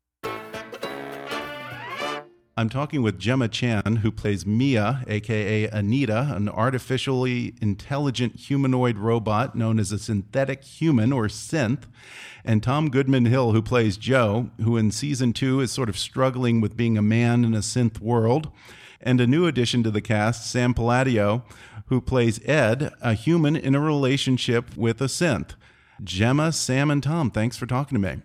[2.57, 9.57] I'm talking with Gemma Chan, who plays Mia, aka Anita, an artificially intelligent humanoid robot
[9.57, 11.83] known as a synthetic human or synth,
[12.45, 16.61] and Tom Goodman Hill, who plays Joe, who in season two is sort of struggling
[16.61, 18.53] with being a man in a synth world,
[19.01, 21.45] and a new addition to the cast, Sam Palladio,
[21.87, 25.57] who plays Ed, a human in a relationship with a synth.
[26.05, 28.23] Gemma, Sam, and Tom, thanks for talking to me.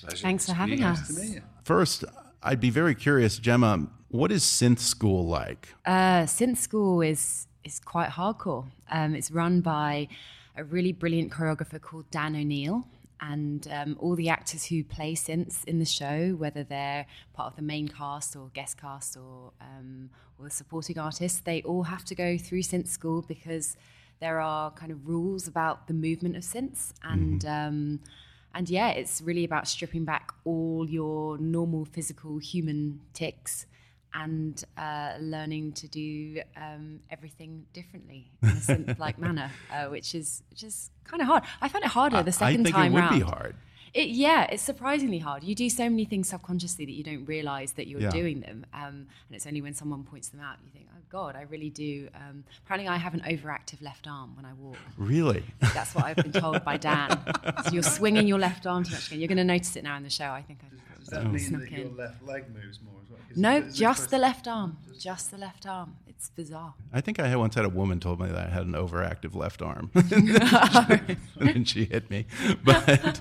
[0.00, 0.22] Pleasure.
[0.22, 1.20] Thanks for having us.
[1.64, 2.04] First,
[2.42, 5.68] I'd be very curious, Gemma, what is Synth School like?
[5.86, 8.66] Uh, Synth School is is quite hardcore.
[8.90, 10.08] Um, it's run by
[10.56, 12.84] a really brilliant choreographer called Dan O'Neill,
[13.20, 17.56] and um, all the actors who play synths in the show, whether they're part of
[17.56, 22.04] the main cast or guest cast or um, or the supporting artists, they all have
[22.06, 23.76] to go through synth school because
[24.18, 27.42] there are kind of rules about the movement of synths and.
[27.42, 28.04] Mm-hmm.
[28.54, 33.66] And yeah, it's really about stripping back all your normal physical human tics
[34.14, 40.42] and uh, learning to do um, everything differently in a synth-like manner, uh, which is
[40.50, 41.44] which is kind of hard.
[41.62, 43.18] I found it harder the second I think time it would round.
[43.20, 43.56] be hard.
[43.94, 45.44] It, yeah, it's surprisingly hard.
[45.44, 48.10] You do so many things subconsciously that you don't realize that you're Yeah.
[48.10, 48.80] doing them, um,
[49.28, 52.08] and it's only when someone points them out you think, "Oh God, I really do."
[52.14, 54.78] Um, apparently, I have an overactive left arm when I walk.
[54.96, 55.44] Really?
[55.74, 57.18] That's what I've been told by Dan.
[57.64, 59.20] So you're swinging your left arm too much again.
[59.20, 60.30] You're going to notice it now in the show.
[60.30, 60.68] I think I
[61.14, 63.18] Does that mean snuck that your left leg moves more as well?
[63.28, 64.76] 'Cause No, is it just the left arm.
[64.98, 65.96] Just the left arm.
[66.06, 66.74] It's bizarre.
[66.92, 69.60] I think I once had a woman told me that I had an overactive left
[69.62, 69.90] arm,
[71.40, 72.26] and she hit me.
[72.64, 73.20] But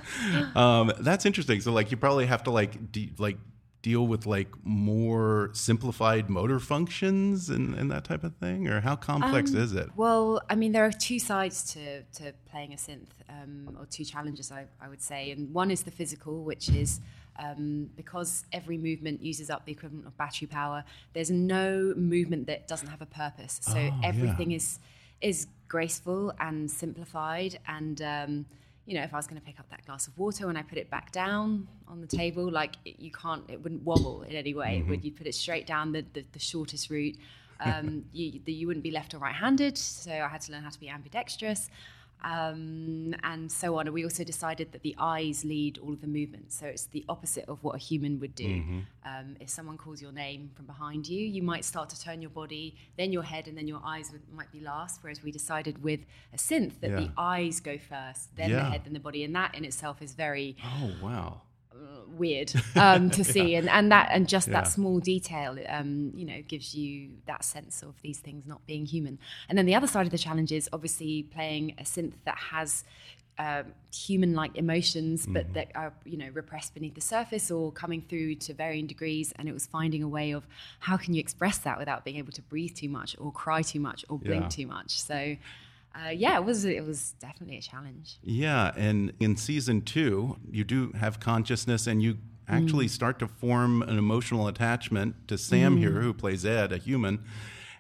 [0.55, 1.61] um, that's interesting.
[1.61, 3.37] So, like, you probably have to like de- like
[3.81, 8.95] deal with like more simplified motor functions and, and that type of thing, or how
[8.95, 9.89] complex is it?
[9.95, 14.05] Well, I mean, there are two sides to, to playing a synth, um, or two
[14.05, 15.31] challenges, I, I would say.
[15.31, 16.99] And one is the physical, which is
[17.39, 22.67] um, because every movement uses up the equivalent of battery power, there's no movement that
[22.67, 23.59] doesn't have a purpose.
[23.61, 24.79] So Oh, everything is
[25.21, 27.59] is graceful and simplified.
[27.67, 28.45] And, um,
[28.85, 30.63] you know, if I was going to pick up that glass of water and I
[30.63, 34.35] put it back down on the table, like it, you can't, it wouldn't wobble in
[34.35, 34.79] any way.
[34.79, 37.17] It would you put it straight down the, the, the shortest route?
[37.59, 40.69] Um, you, the, you wouldn't be left or right-handed, so I had to learn how
[40.71, 41.69] to be ambidextrous,
[42.23, 43.87] um, and so on.
[43.87, 47.03] And we also decided that the eyes lead all of the movements, so it's the
[47.09, 48.45] opposite of what a human would do.
[49.05, 52.29] Um, if someone calls your name from behind you, you might start to turn your
[52.29, 54.99] body, then your head, and then your eyes would, might be last.
[55.01, 56.01] Whereas we decided with
[56.33, 59.55] a synth that the eyes go first, then the head, then the body, and that
[59.55, 61.41] in itself is very Oh wow!
[62.07, 64.61] Weird um, to see, and, and that and just Yeah.
[64.61, 68.85] that small detail, um, you know, gives you that sense of these things not being
[68.85, 69.17] human.
[69.49, 72.83] And then the other side of the challenge is obviously playing a synth that has.
[73.39, 78.35] Um, human-like emotions, but that are you know repressed beneath the surface or coming through
[78.35, 79.33] to varying degrees.
[79.37, 80.45] And it was finding a way of
[80.79, 83.79] how can you express that without being able to breathe too much or cry too
[83.79, 84.49] much or blink Yeah.
[84.49, 85.01] too much.
[85.01, 85.37] So,
[85.93, 88.17] uh, yeah, it was it was definitely a challenge.
[88.23, 93.81] Yeah, and in season two, you do have consciousness, and you actually start to form
[93.81, 97.23] an emotional attachment to Sam here, who plays Ed, a human.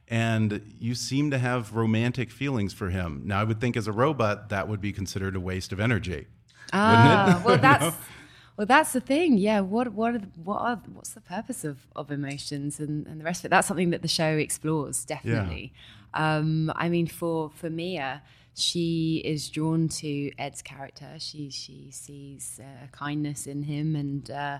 [0.07, 3.21] And you seem to have romantic feelings for him.
[3.23, 6.27] Now, I would think as a robot, that would be considered a waste of energy.
[6.73, 7.95] Ah, well, that's
[8.57, 9.37] well, that's the thing.
[9.37, 13.23] Yeah, what what are, what are, what's the purpose of, of emotions and, and the
[13.23, 13.49] rest of it?
[13.49, 15.73] That's something that the show explores definitely.
[16.13, 18.21] Um, I mean, for for Mia,
[18.55, 21.15] she is drawn to Ed's character.
[21.19, 24.29] She she sees uh, kindness in him and.
[24.29, 24.59] Uh,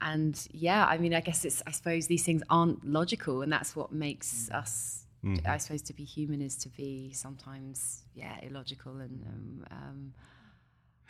[0.00, 1.60] and yeah, I mean, I guess it's.
[1.66, 5.06] I suppose these things aren't logical, and that's what makes us.
[5.44, 10.14] I suppose to be human is to be sometimes, yeah, illogical and um, um,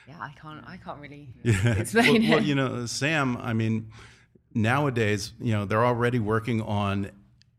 [0.09, 0.65] yeah, I can't.
[0.67, 3.91] I can't really explain well, well, you know, Sam, I mean,
[4.55, 7.11] nowadays, you know, they're already working on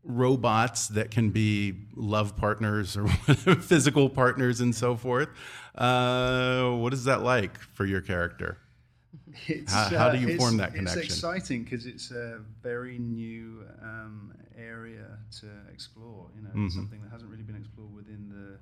[0.03, 3.07] robots that can be love partners or
[3.62, 5.29] physical partners and so forth.
[5.75, 8.57] Uh, what is that like for your character?
[9.47, 10.99] It's, How- how do you it's- form that connection?
[11.03, 16.27] It's exciting because it's a very new um, area to explore.
[16.35, 16.69] You know, Mm-hmm.
[16.69, 18.57] something that hasn't really been explored within the,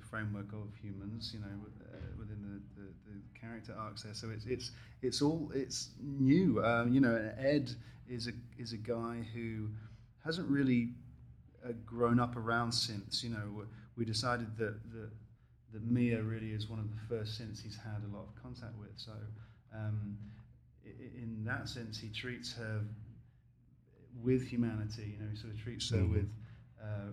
[0.00, 1.30] the framework of humans.
[1.34, 1.46] You know,
[1.92, 4.14] uh, within the, the, the character arcs there.
[4.14, 4.70] So it's it's
[5.02, 6.64] it's all it's new.
[6.64, 7.70] Um, you know, Ed
[8.08, 9.68] is a is a guy who
[10.24, 10.90] hasn't really
[11.64, 13.22] uh, grown up around synths.
[13.22, 13.64] You know,
[13.96, 15.10] we decided that that
[15.72, 18.76] that Mia really is one of the first synths he's had a lot of contact
[18.78, 18.92] with.
[18.96, 19.12] So,
[19.74, 20.18] um,
[20.84, 22.80] in that sense, he treats her
[24.22, 25.14] with humanity.
[25.14, 26.28] You know, he sort of treats her with
[26.82, 27.12] uh,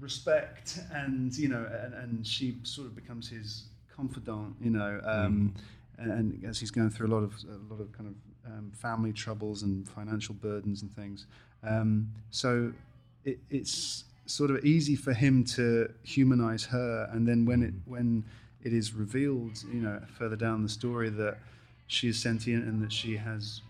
[0.00, 4.56] respect, and you know, and, and she sort of becomes his confidant.
[4.60, 5.54] You know, um,
[5.98, 8.14] and, and as he's going through a lot of a lot of kind of
[8.46, 11.26] um, family troubles and financial burdens and things.
[11.66, 12.72] Um, so
[13.24, 18.24] it, it's sort of easy for him to humanize her, and then when it when
[18.62, 21.38] it is revealed, you know, further down the story that
[21.86, 23.60] she is sentient and that she has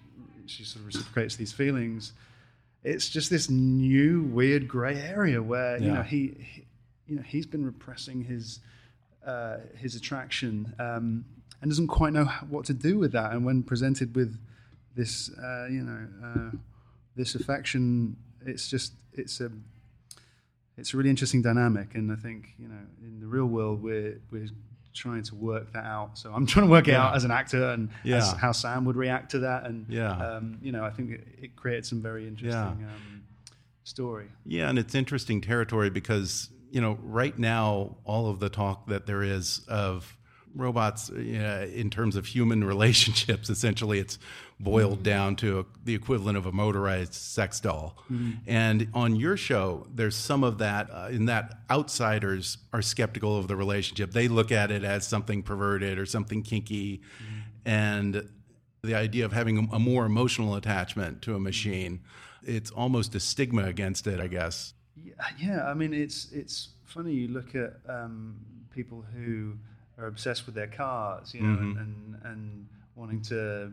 [0.47, 2.13] she sort of reciprocates these feelings.
[2.83, 6.65] It's just this new weird gray area where you know he, he
[7.07, 8.61] you know he's been repressing his
[9.27, 11.25] uh, his attraction um,
[11.61, 13.33] and doesn't quite know what to do with that.
[13.33, 14.38] And when presented with
[14.95, 16.57] this, uh, you know, uh,
[17.17, 19.50] this affection, it's just it's a
[20.77, 21.94] it's a really interesting dynamic.
[21.94, 24.48] And I think you know in the real world we're we're
[24.92, 26.17] trying to work that out.
[26.19, 27.04] So I'm trying to work it Yeah.
[27.06, 28.19] out as an actor and Yeah.
[28.19, 29.65] as, how Sam would react to that.
[29.67, 30.12] And Yeah.
[30.12, 33.23] um, you know, I think it, it created some very interesting um,
[33.83, 34.29] story.
[34.46, 39.06] Yeah, and it's interesting territory because you know right now all of the talk that
[39.06, 40.17] there is of
[40.56, 44.19] robots you know, in terms of human relationships essentially it's
[44.61, 47.96] boiled down to a, the equivalent of a motorized sex doll
[48.46, 53.48] and on your show there's some of that uh, in that outsiders are skeptical of
[53.48, 57.00] the relationship they look at it as something perverted or something kinky
[57.65, 58.29] and
[58.83, 62.00] the idea of having a more emotional attachment to a machine
[62.42, 65.65] it's almost a stigma against it i guess Yeah, yeah.
[65.71, 67.13] I mean, it's it's funny.
[67.13, 68.37] You look at um,
[68.71, 69.55] people who
[69.98, 71.63] are obsessed with their cars, you know, Mhm.
[71.63, 73.73] and, and and wanting to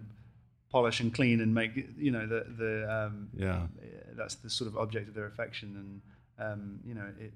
[0.72, 3.67] polish and clean and make you know the the um, Yeah.
[4.15, 6.01] that's the sort of object of their affection,
[6.38, 7.34] and um, you know it.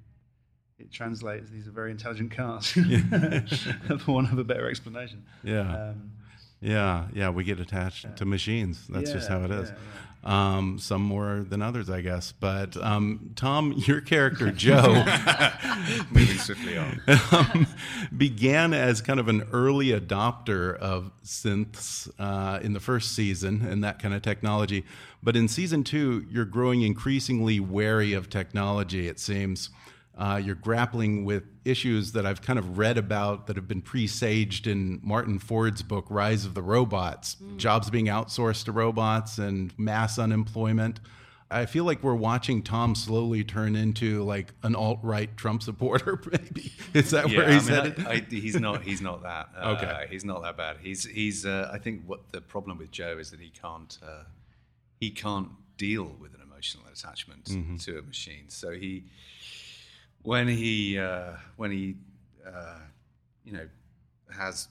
[0.77, 1.49] It translates.
[1.49, 2.71] These are very intelligent cars,
[3.99, 5.23] for want of a better explanation.
[5.41, 5.61] Yeah.
[5.91, 6.11] Um,
[6.59, 8.85] Yeah, yeah, we get attached to machines.
[8.89, 9.71] That's just how it is.
[10.25, 12.31] Um, some more than others, I guess.
[12.31, 15.05] But um, Tom, your character Joe
[16.09, 16.99] Moving swiftly on.
[17.31, 17.67] um,
[18.15, 23.83] began as kind of an early adopter of synths uh, in the first season and
[23.83, 24.83] that kind of technology.
[25.21, 29.07] But in season two, you're growing increasingly wary of technology.
[29.07, 29.69] It seems
[30.17, 34.65] uh, you're grappling with issues that I've kind of read about that have been presaged
[34.67, 40.17] in Martin Ford's book Rise of the Robots, jobs being outsourced to robots and mass
[40.17, 40.99] unemployment.
[41.51, 46.19] I feel like we're watching Tom slowly turn into like an alt right Trump supporter.
[46.31, 48.07] Maybe is that yeah, where I he's mean, headed?
[48.07, 48.81] I, I, he's not.
[48.81, 49.49] He's not that.
[49.55, 50.07] Uh, Okay.
[50.09, 50.77] he's not that bad.
[50.81, 51.45] He's he's.
[51.45, 53.95] Uh, I think what the problem with Joe is that he can't.
[54.03, 54.23] Uh,
[54.99, 57.75] he can't deal with an emotional attachment Mm-hmm.
[57.77, 58.45] to a machine.
[58.47, 59.03] So he,
[60.25, 61.95] when he uh, when he,
[62.45, 62.79] uh,
[63.43, 63.67] you know,
[64.35, 64.67] has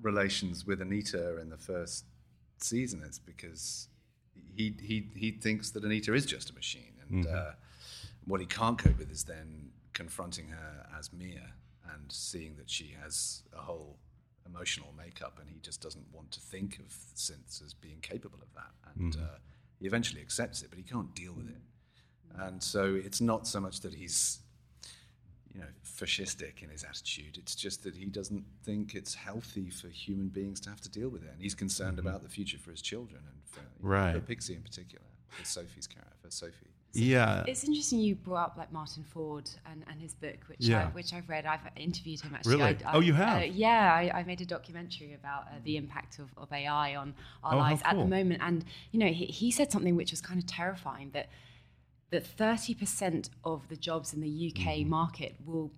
[0.00, 2.04] relations with Anita in the first
[2.58, 3.88] season, it's because
[4.56, 7.36] he he he thinks that Anita is just a machine, and Mm-hmm.
[7.36, 7.52] uh,
[8.24, 11.52] what he can't cope with is then confronting her as Mia
[11.92, 13.98] and seeing that she has a whole
[14.46, 18.52] emotional makeup, and he just doesn't want to think of synths as being capable of
[18.54, 19.22] that, and Mm-hmm.
[19.24, 19.38] uh,
[19.78, 21.60] he eventually accepts it, but he can't deal with it,
[22.38, 24.38] and so it's not so much that he's
[25.54, 27.36] you know, fascistic in his attitude.
[27.38, 31.08] It's just that he doesn't think it's healthy for human beings to have to deal
[31.08, 33.70] with it, and he's concerned about the future for his children and for, you know,
[33.82, 33.88] Mm-hmm.
[33.88, 34.14] Right.
[34.14, 36.70] for Pixie in particular, for Sophie's character, for Sophie.
[36.94, 40.84] yeah, It's interesting you brought up like Martin Ford and, and his book, which Yeah.
[40.84, 41.44] I, which I've read.
[41.46, 42.56] I've interviewed him actually.
[42.56, 42.76] Really?
[42.84, 43.42] I, Oh, you have?
[43.42, 47.14] Uh, yeah, I, I made a documentary about uh, the impact of, of AI on
[47.44, 48.40] our Oh, how lives at the moment.
[48.42, 51.28] And you know, he, he said something which was kind of terrifying that
[52.12, 55.70] that thirty percent of the jobs in the UK market will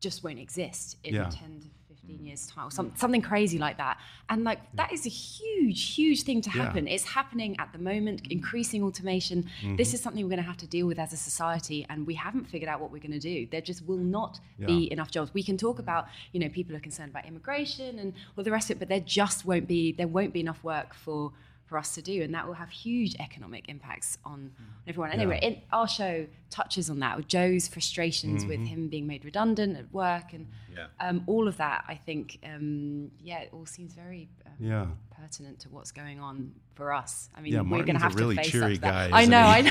[0.00, 1.22] just won't exist in Mm-hmm.
[1.24, 1.30] Yeah.
[1.30, 3.98] ten to fifteen years time, or some, something crazy like that.
[4.30, 6.62] And like that is a huge, huge thing to Yeah.
[6.64, 6.88] happen.
[6.88, 9.38] It's happening at the moment, increasing automation.
[9.42, 9.76] Mm-hmm.
[9.76, 12.14] This is something we're going to have to deal with as a society, and we
[12.14, 13.46] haven't figured out what we're going to do.
[13.52, 14.66] There just will not Yeah.
[14.68, 15.34] be enough jobs.
[15.34, 18.70] We can talk about, you know, people are concerned about immigration and all the rest
[18.70, 21.32] of it, but there just won't be there won't be enough work for
[21.70, 24.64] for us to do, and that will have huge economic impacts on hmm.
[24.88, 25.12] everyone.
[25.12, 28.66] Anyway, it, our show touches on that with Joe's frustrations with mm-hmm.
[28.66, 30.86] him being made redundant at work, and Yeah.
[31.00, 31.84] um, all of that.
[31.88, 34.86] I think, um, yeah, it all seems very um, Yeah.
[35.20, 37.28] pertinent to what's going on for us.
[37.36, 39.10] I mean, Yeah, we're going to have really to face cheery up to that.
[39.10, 39.70] guy, I isn't know, I know.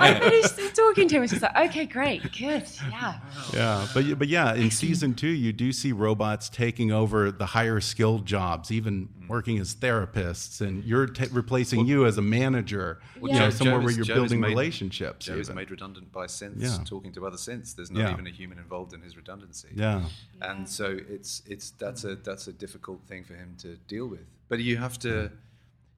[0.00, 1.22] I finished talking to him.
[1.24, 3.18] It's just like, okay, great, good, yeah.
[3.52, 7.80] yeah, but but yeah, in season two, you do see robots taking over the higher
[7.80, 13.00] skilled jobs, even working as therapists, and you're t- replacing you as a manager.
[13.18, 15.26] Well, you know, somewhere Joe where is- you're Joe building made- relationships.
[15.26, 16.78] Joe is made redundant by synths, Yeah.
[16.84, 17.74] talking to other synths.
[17.74, 18.12] There's not Yeah.
[18.12, 19.68] even a human involved in his redundancy.
[19.74, 20.01] Yeah.
[20.40, 24.26] And so it's it's that's a that's a difficult thing for him to deal with.
[24.48, 25.30] But you have to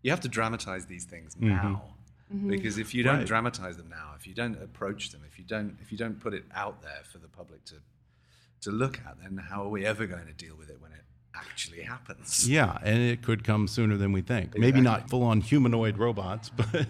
[0.03, 1.83] you have to dramatize these things now
[2.49, 3.21] because if you don't Mm-hmm.
[3.21, 3.27] Right.
[3.29, 6.35] dramatize them now, if you don't approach them, if you don't if you don't put
[6.35, 7.77] it out there for the public to
[8.63, 11.05] to look at, then how are we ever going to deal with it when it
[11.37, 12.49] actually happens?
[12.49, 14.57] Yeah, and it could come sooner than we think.
[14.59, 16.87] Maybe not full on humanoid robots, but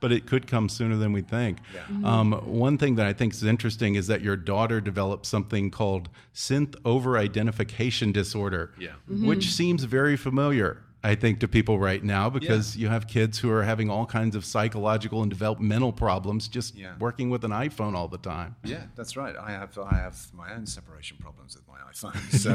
[0.00, 1.58] but it could come sooner than we think.
[1.74, 1.82] Yeah.
[2.04, 6.08] Um, one thing that I think is interesting is that your daughter developed something called
[6.34, 8.92] synth over identification disorder, Yeah.
[9.08, 10.82] which seems very familiar.
[11.04, 14.34] I think to people right now because you have kids who are having all kinds
[14.34, 16.96] of psychological and developmental problems just Yeah.
[16.98, 18.56] working with an iPhone all the time.
[18.64, 19.36] Yeah, that's right.
[19.36, 22.16] I have I have my own separation problems with my iPhone.
[22.44, 22.52] So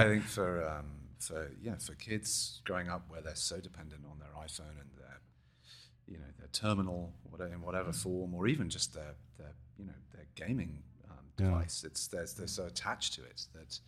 [0.00, 0.86] I think for um,
[1.18, 5.20] for yeah for kids growing up where they're so dependent on their iPhone and their
[6.06, 9.98] you know their terminal whatever, in whatever form or even just their their you know
[10.14, 11.46] their gaming um, Yeah.
[11.50, 11.84] device.
[11.84, 13.78] It's they're, they're so attached to it that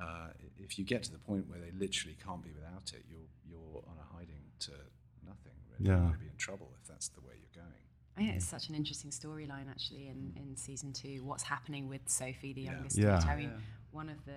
[0.00, 0.28] uh,
[0.58, 3.82] if you get to the point where they literally can't be without it, you're you're
[3.88, 4.72] on a hiding to
[5.26, 5.52] nothing.
[5.70, 5.88] Really.
[5.90, 5.96] Yeah.
[5.96, 7.74] You're going to be in trouble if that's the way you're going.
[8.16, 11.22] I think it's such an interesting storyline actually in, in season two.
[11.24, 13.10] What's happening with Sophie, the youngest Yeah.
[13.20, 13.28] daughter?
[13.30, 13.56] I mean, Yeah.
[13.90, 14.32] One of the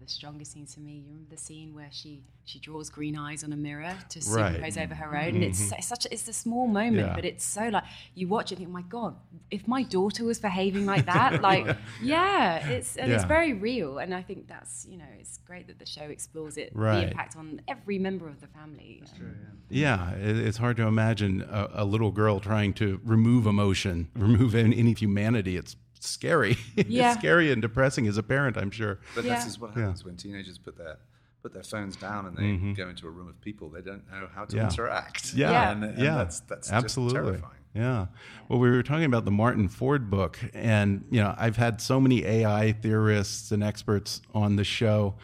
[0.00, 0.92] the strongest scenes for me.
[0.98, 4.52] You remember the scene where she she draws green eyes on a mirror to Right.
[4.54, 7.14] superimpose over her own, and it's, so- it's such a, it's a small moment, Yeah.
[7.14, 9.16] but it's so like you watch it and think, my God,
[9.50, 14.14] if my daughter was behaving like that, like yeah, it's and it's very real, and
[14.14, 17.00] I think that's you know it's great that the show explores it, Right.
[17.00, 19.02] the impact on every member of the family.
[19.18, 19.34] Um,
[19.70, 24.54] Yeah, it, it's hard to imagine a, a little girl trying to remove emotion, remove
[24.54, 25.56] any, any humanity.
[25.56, 25.74] It's
[26.04, 26.56] scary.
[26.76, 27.10] Yeah.
[27.12, 28.98] it's scary and depressing as a parent, I'm sure.
[29.14, 29.36] But Yeah.
[29.36, 30.98] this is what happens when teenagers put their
[31.42, 33.68] put their phones down and they go into a room of people.
[33.70, 34.56] They don't know how to Mm-hmm.
[34.56, 34.64] Yeah.
[34.70, 35.34] interact.
[35.34, 35.70] Yeah, Yeah.
[35.72, 37.14] and, and yeah, that's that's absolutely.
[37.14, 37.52] just terrifying.
[37.74, 38.06] Yeah.
[38.48, 42.00] Well, we were talking about the Martin Ford book, and you know, I've had so
[42.00, 45.14] many AI theorists and experts on the show.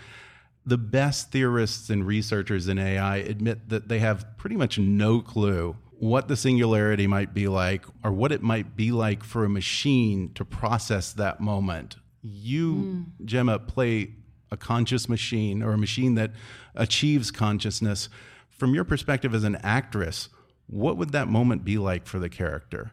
[0.67, 5.77] The best theorists and researchers in AI admit that they have pretty much no clue
[6.03, 10.33] what the singularity might be like or what it might be like for a machine
[10.35, 11.95] to process that moment.
[12.23, 14.15] You, Gemma, play
[14.51, 16.33] a conscious machine or a machine that
[16.75, 18.09] achieves consciousness.
[18.51, 20.29] From your perspective as an actress,
[20.67, 22.91] what would that moment be like for the character?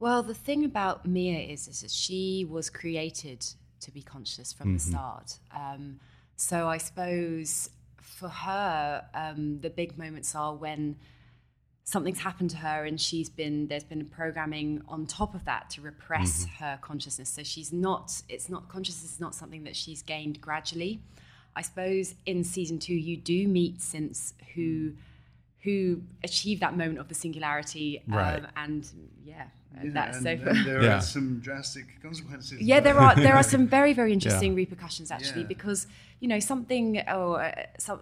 [0.00, 3.44] Well, the thing about Mia is, is that she was created
[3.80, 5.38] to be conscious from the start.
[5.54, 6.00] Um,
[6.36, 7.68] so I suppose
[8.00, 10.96] for her, um, the big moments are when
[11.92, 15.80] something's happened to her and she's been there's been programming on top of that to
[15.80, 20.38] repress her consciousness so she's not it's not consciousness is not something that she's gained
[20.38, 21.00] gradually
[21.56, 24.92] i suppose in season two you do meet synths who
[25.62, 28.82] who achieve that moment of the singularity um, and
[29.24, 29.44] yeah,
[29.82, 30.98] Yeah, that's and, so and there Yeah.
[30.98, 32.60] are some drastic consequences.
[32.60, 34.56] yeah, there are there are some very very interesting Yeah.
[34.64, 35.54] repercussions actually Yeah.
[35.54, 35.86] because
[36.20, 38.00] you know something or uh, some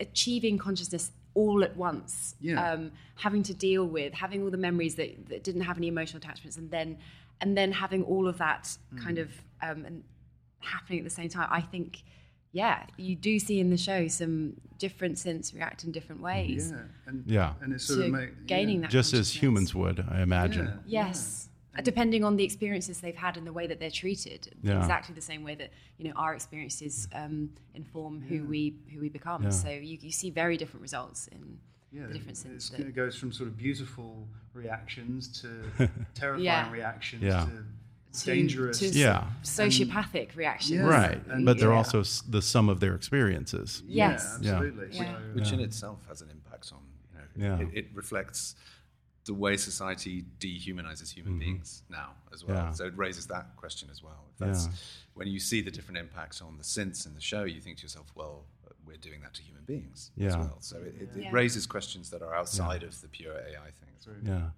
[0.00, 2.72] achieving consciousness all at once, Yeah.
[2.72, 6.18] um, having to deal with having all the memories that, that didn't have any emotional
[6.18, 6.98] attachments, and then
[7.40, 8.98] and then having all of that Mm.
[9.04, 9.28] kind of
[9.62, 10.04] um, and
[10.60, 11.48] happening at the same time.
[11.50, 12.02] I think.
[12.52, 16.70] Yeah, you do see in the show some different synths react in different ways.
[16.70, 17.54] Yeah, and Yeah.
[17.60, 18.82] and it's sort To of make, gaining yeah.
[18.82, 20.66] that Just as humans would, I imagine.
[20.86, 21.06] Yeah.
[21.08, 21.48] Yes.
[21.76, 24.78] Uh, Depending on the experiences they've had and the way that they're treated, Yeah.
[24.78, 29.08] exactly the same way that you know our experiences um, inform who we who we
[29.08, 29.42] become.
[29.42, 29.50] Yeah.
[29.50, 31.58] So you, you see very different results in
[31.92, 32.76] Yeah, the different it's- synths.
[32.76, 35.48] that- it goes from sort of beautiful reactions to
[36.14, 36.70] terrifying Yeah.
[36.70, 37.44] reactions Yeah.
[37.46, 38.78] to, to- dangerous.
[38.78, 39.24] to Yeah.
[39.42, 40.78] sociopathic reactions.
[40.78, 40.86] Yeah.
[40.86, 41.20] Right.
[41.28, 41.76] And- but they're Yeah.
[41.76, 43.82] also s- the sum of their experiences.
[43.86, 44.38] Yes.
[44.40, 44.52] Yeah.
[44.52, 44.88] absolutely.
[44.96, 45.16] Yeah.
[45.16, 46.82] So, which in itself has an impact on
[47.36, 47.66] you know Yeah.
[47.66, 48.54] it, it reflects
[49.26, 52.66] the way society dehumanizes human beings now as well Mm-hmm.
[52.68, 52.72] Yeah.
[52.72, 54.72] so it raises that question as well If that's Yeah.
[55.14, 57.82] when you see the different impacts on the synths in the show you think to
[57.84, 58.44] yourself well
[58.86, 60.36] we're doing that to human beings as Yeah.
[60.36, 64.06] well so it, it, it raises questions that are outside of the pure ai things
[64.22, 64.48] Yeah.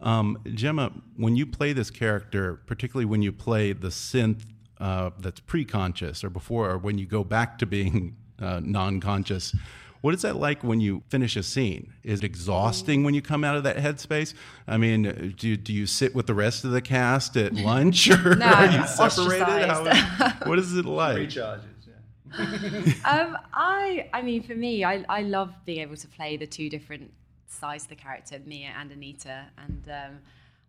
[0.00, 4.42] Um, Gemma, when you play this character, particularly when you play the synth
[4.80, 9.54] uh, that's pre-conscious or before, or when you go back to being uh, non-conscious,
[10.00, 11.92] what is that like when you finish a scene?
[12.02, 14.34] Is it exhausting when you come out of that headspace?
[14.66, 18.36] I mean, do, do you sit with the rest of the cast at lunch, or
[18.36, 19.68] No, are you separated?
[19.68, 21.18] How, what is it like?
[21.18, 21.62] recharges.
[21.86, 22.92] Yeah.
[23.04, 26.68] um, I, I mean, for me, I, I love being able to play the two
[26.68, 27.12] different
[27.48, 29.46] sides of the character, Mia and Anita.
[29.56, 30.18] And um,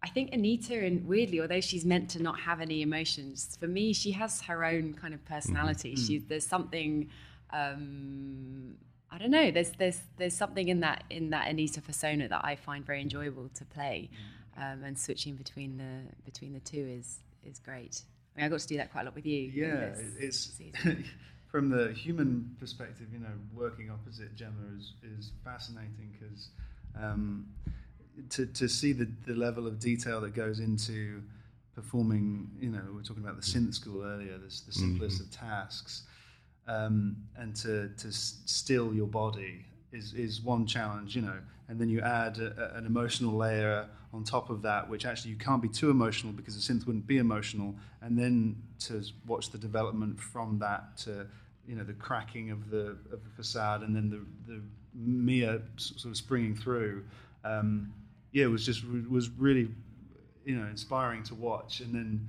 [0.03, 3.93] I think Anita, and weirdly, although she's meant to not have any emotions, for me,
[3.93, 5.95] she has her own kind of personality.
[5.95, 7.09] She, there's something,
[7.51, 8.75] um,
[9.11, 9.51] I don't know.
[9.51, 13.49] There's there's there's something in that in that Anita persona that I find very enjoyable
[13.55, 14.09] to play,
[14.57, 18.01] um, and switching between the between the two is is great.
[18.35, 19.51] I mean, I got to do that quite a lot with you.
[19.53, 20.59] Yeah, it's
[21.51, 23.07] from the human perspective.
[23.11, 26.49] You know, working opposite Gemma is is fascinating because
[26.99, 27.47] um,
[28.29, 31.23] to to see the the level of detail that goes into
[31.73, 32.49] performing.
[32.59, 34.37] You know, we were talking about the synth school earlier.
[34.37, 36.03] This the simplest of tasks,
[36.67, 41.15] um, and to to still your body is is one challenge.
[41.15, 41.37] You know,
[41.69, 45.31] and then you add a, a- an emotional layer on top of that, which actually
[45.31, 49.49] you can't be too emotional because the synth wouldn't be emotional, and then to watch
[49.51, 51.27] the development from that to
[51.67, 54.61] you know the cracking of the of the facade, and then the the
[54.95, 57.03] Mia sort of springing through.
[57.43, 57.93] Um,
[58.31, 59.69] yeah, it was just was really
[60.45, 62.27] you know inspiring to watch, and then.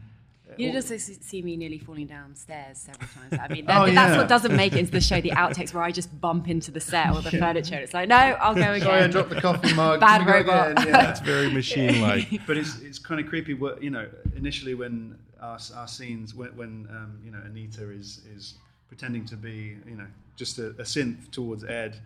[0.59, 3.41] You just see- see me nearly falling downstairs several times.
[3.43, 4.17] I mean, Oh, that's yeah.
[4.17, 5.21] what doesn't make it into the show.
[5.21, 7.75] The outtakes where I just bump into the set or the furniture.
[7.77, 8.81] And it's like, no, I'll go again.
[8.83, 10.01] Sorry, I dropped the coffee mug.
[10.09, 10.71] Bad Can we go robot.
[10.73, 10.87] again?
[10.87, 10.93] Yeah.
[11.05, 12.47] That's very machine-like.
[12.47, 13.55] but it's it's kind of creepy.
[13.55, 18.23] What you know, initially when our, our scenes when, when um, you know Anita is
[18.35, 18.55] is
[18.89, 20.07] pretending to be, you know,
[20.37, 22.01] just a, a synth towards Ed.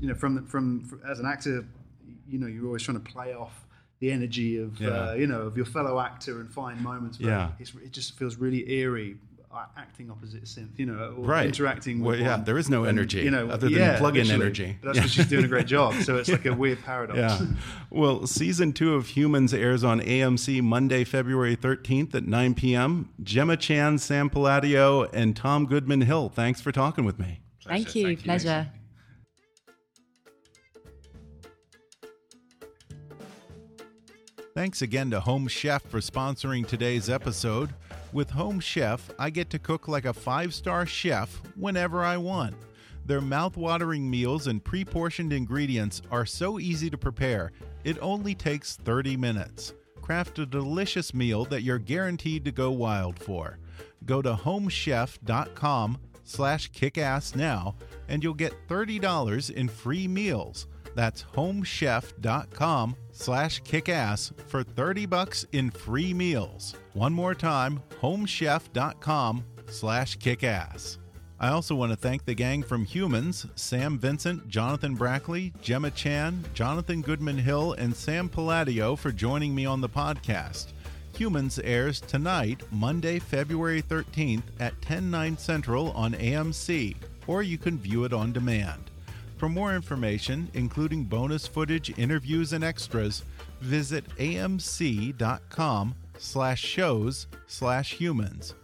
[0.00, 1.64] You know, from the, from, from as an actor,
[2.28, 3.64] you know, you're always trying to play off
[4.00, 4.88] the energy of Yeah.
[4.88, 7.18] uh, you know of your fellow actor and find moments.
[7.18, 7.50] But Yeah.
[7.58, 9.16] it's, it just feels really eerie.
[9.52, 11.44] uh, Acting opposite synth, you know, or Right.
[11.46, 12.44] interacting with Well, yeah, one.
[12.44, 14.44] there is no And, energy you know, other than yeah, plug-in literally.
[14.44, 14.76] energy.
[14.80, 15.94] But that's because she's doing a great job.
[16.04, 17.18] So it's like a weird paradox.
[17.18, 17.46] Yeah.
[17.90, 23.08] Well, season two of Humans airs on AMC Monday, February 13th at 9 p.m.
[23.24, 27.40] Gemma Chan, Sam Palladio, and Tom Goodman Hill, thanks for talking with me.
[27.66, 28.16] Thank you.
[28.16, 28.68] Pleasure.
[34.60, 37.72] Thanks again to Home Chef for sponsoring today's episode.
[38.12, 42.54] With Home Chef, I get to cook like a five star chef whenever I want.
[43.06, 47.52] Their mouth-watering meals and pre portioned ingredients are so easy to prepare,
[47.84, 49.72] it only takes 30 minutes.
[50.02, 53.58] Craft a delicious meal that you're guaranteed to go wild for.
[54.04, 57.76] Go to homechef.com slash kickass now
[58.08, 60.66] and you'll get $30 in free meals.
[60.94, 66.74] That's homechef.com slash kickass for 30 bucks in free meals.
[66.94, 70.98] One more time, homechef.com slash kickass.
[71.38, 76.44] I also want to thank the gang from Humans Sam Vincent, Jonathan Brackley, Gemma Chan,
[76.52, 80.72] Jonathan Goodman Hill, and Sam Palladio for joining me on the podcast.
[81.16, 86.96] Humans airs tonight, Monday, February 13th at 10, 9 central on AMC,
[87.26, 88.89] or you can view it on demand.
[89.40, 93.24] For more information, including bonus footage, interviews, and extras,
[93.62, 98.54] visit amc.com slash shows slash humans.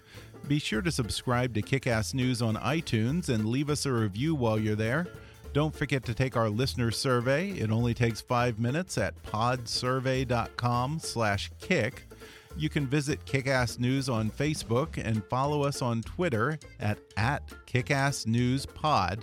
[0.47, 4.59] Be sure to subscribe to Kickass News on iTunes and leave us a review while
[4.59, 5.07] you're there.
[5.55, 7.53] Don't forget to take our listener survey.
[7.53, 12.07] It only takes five minutes at podsurvey.com slash kick.
[12.55, 19.22] You can visit Kickass News on Facebook and follow us on Twitter at, at KickassNewsPod.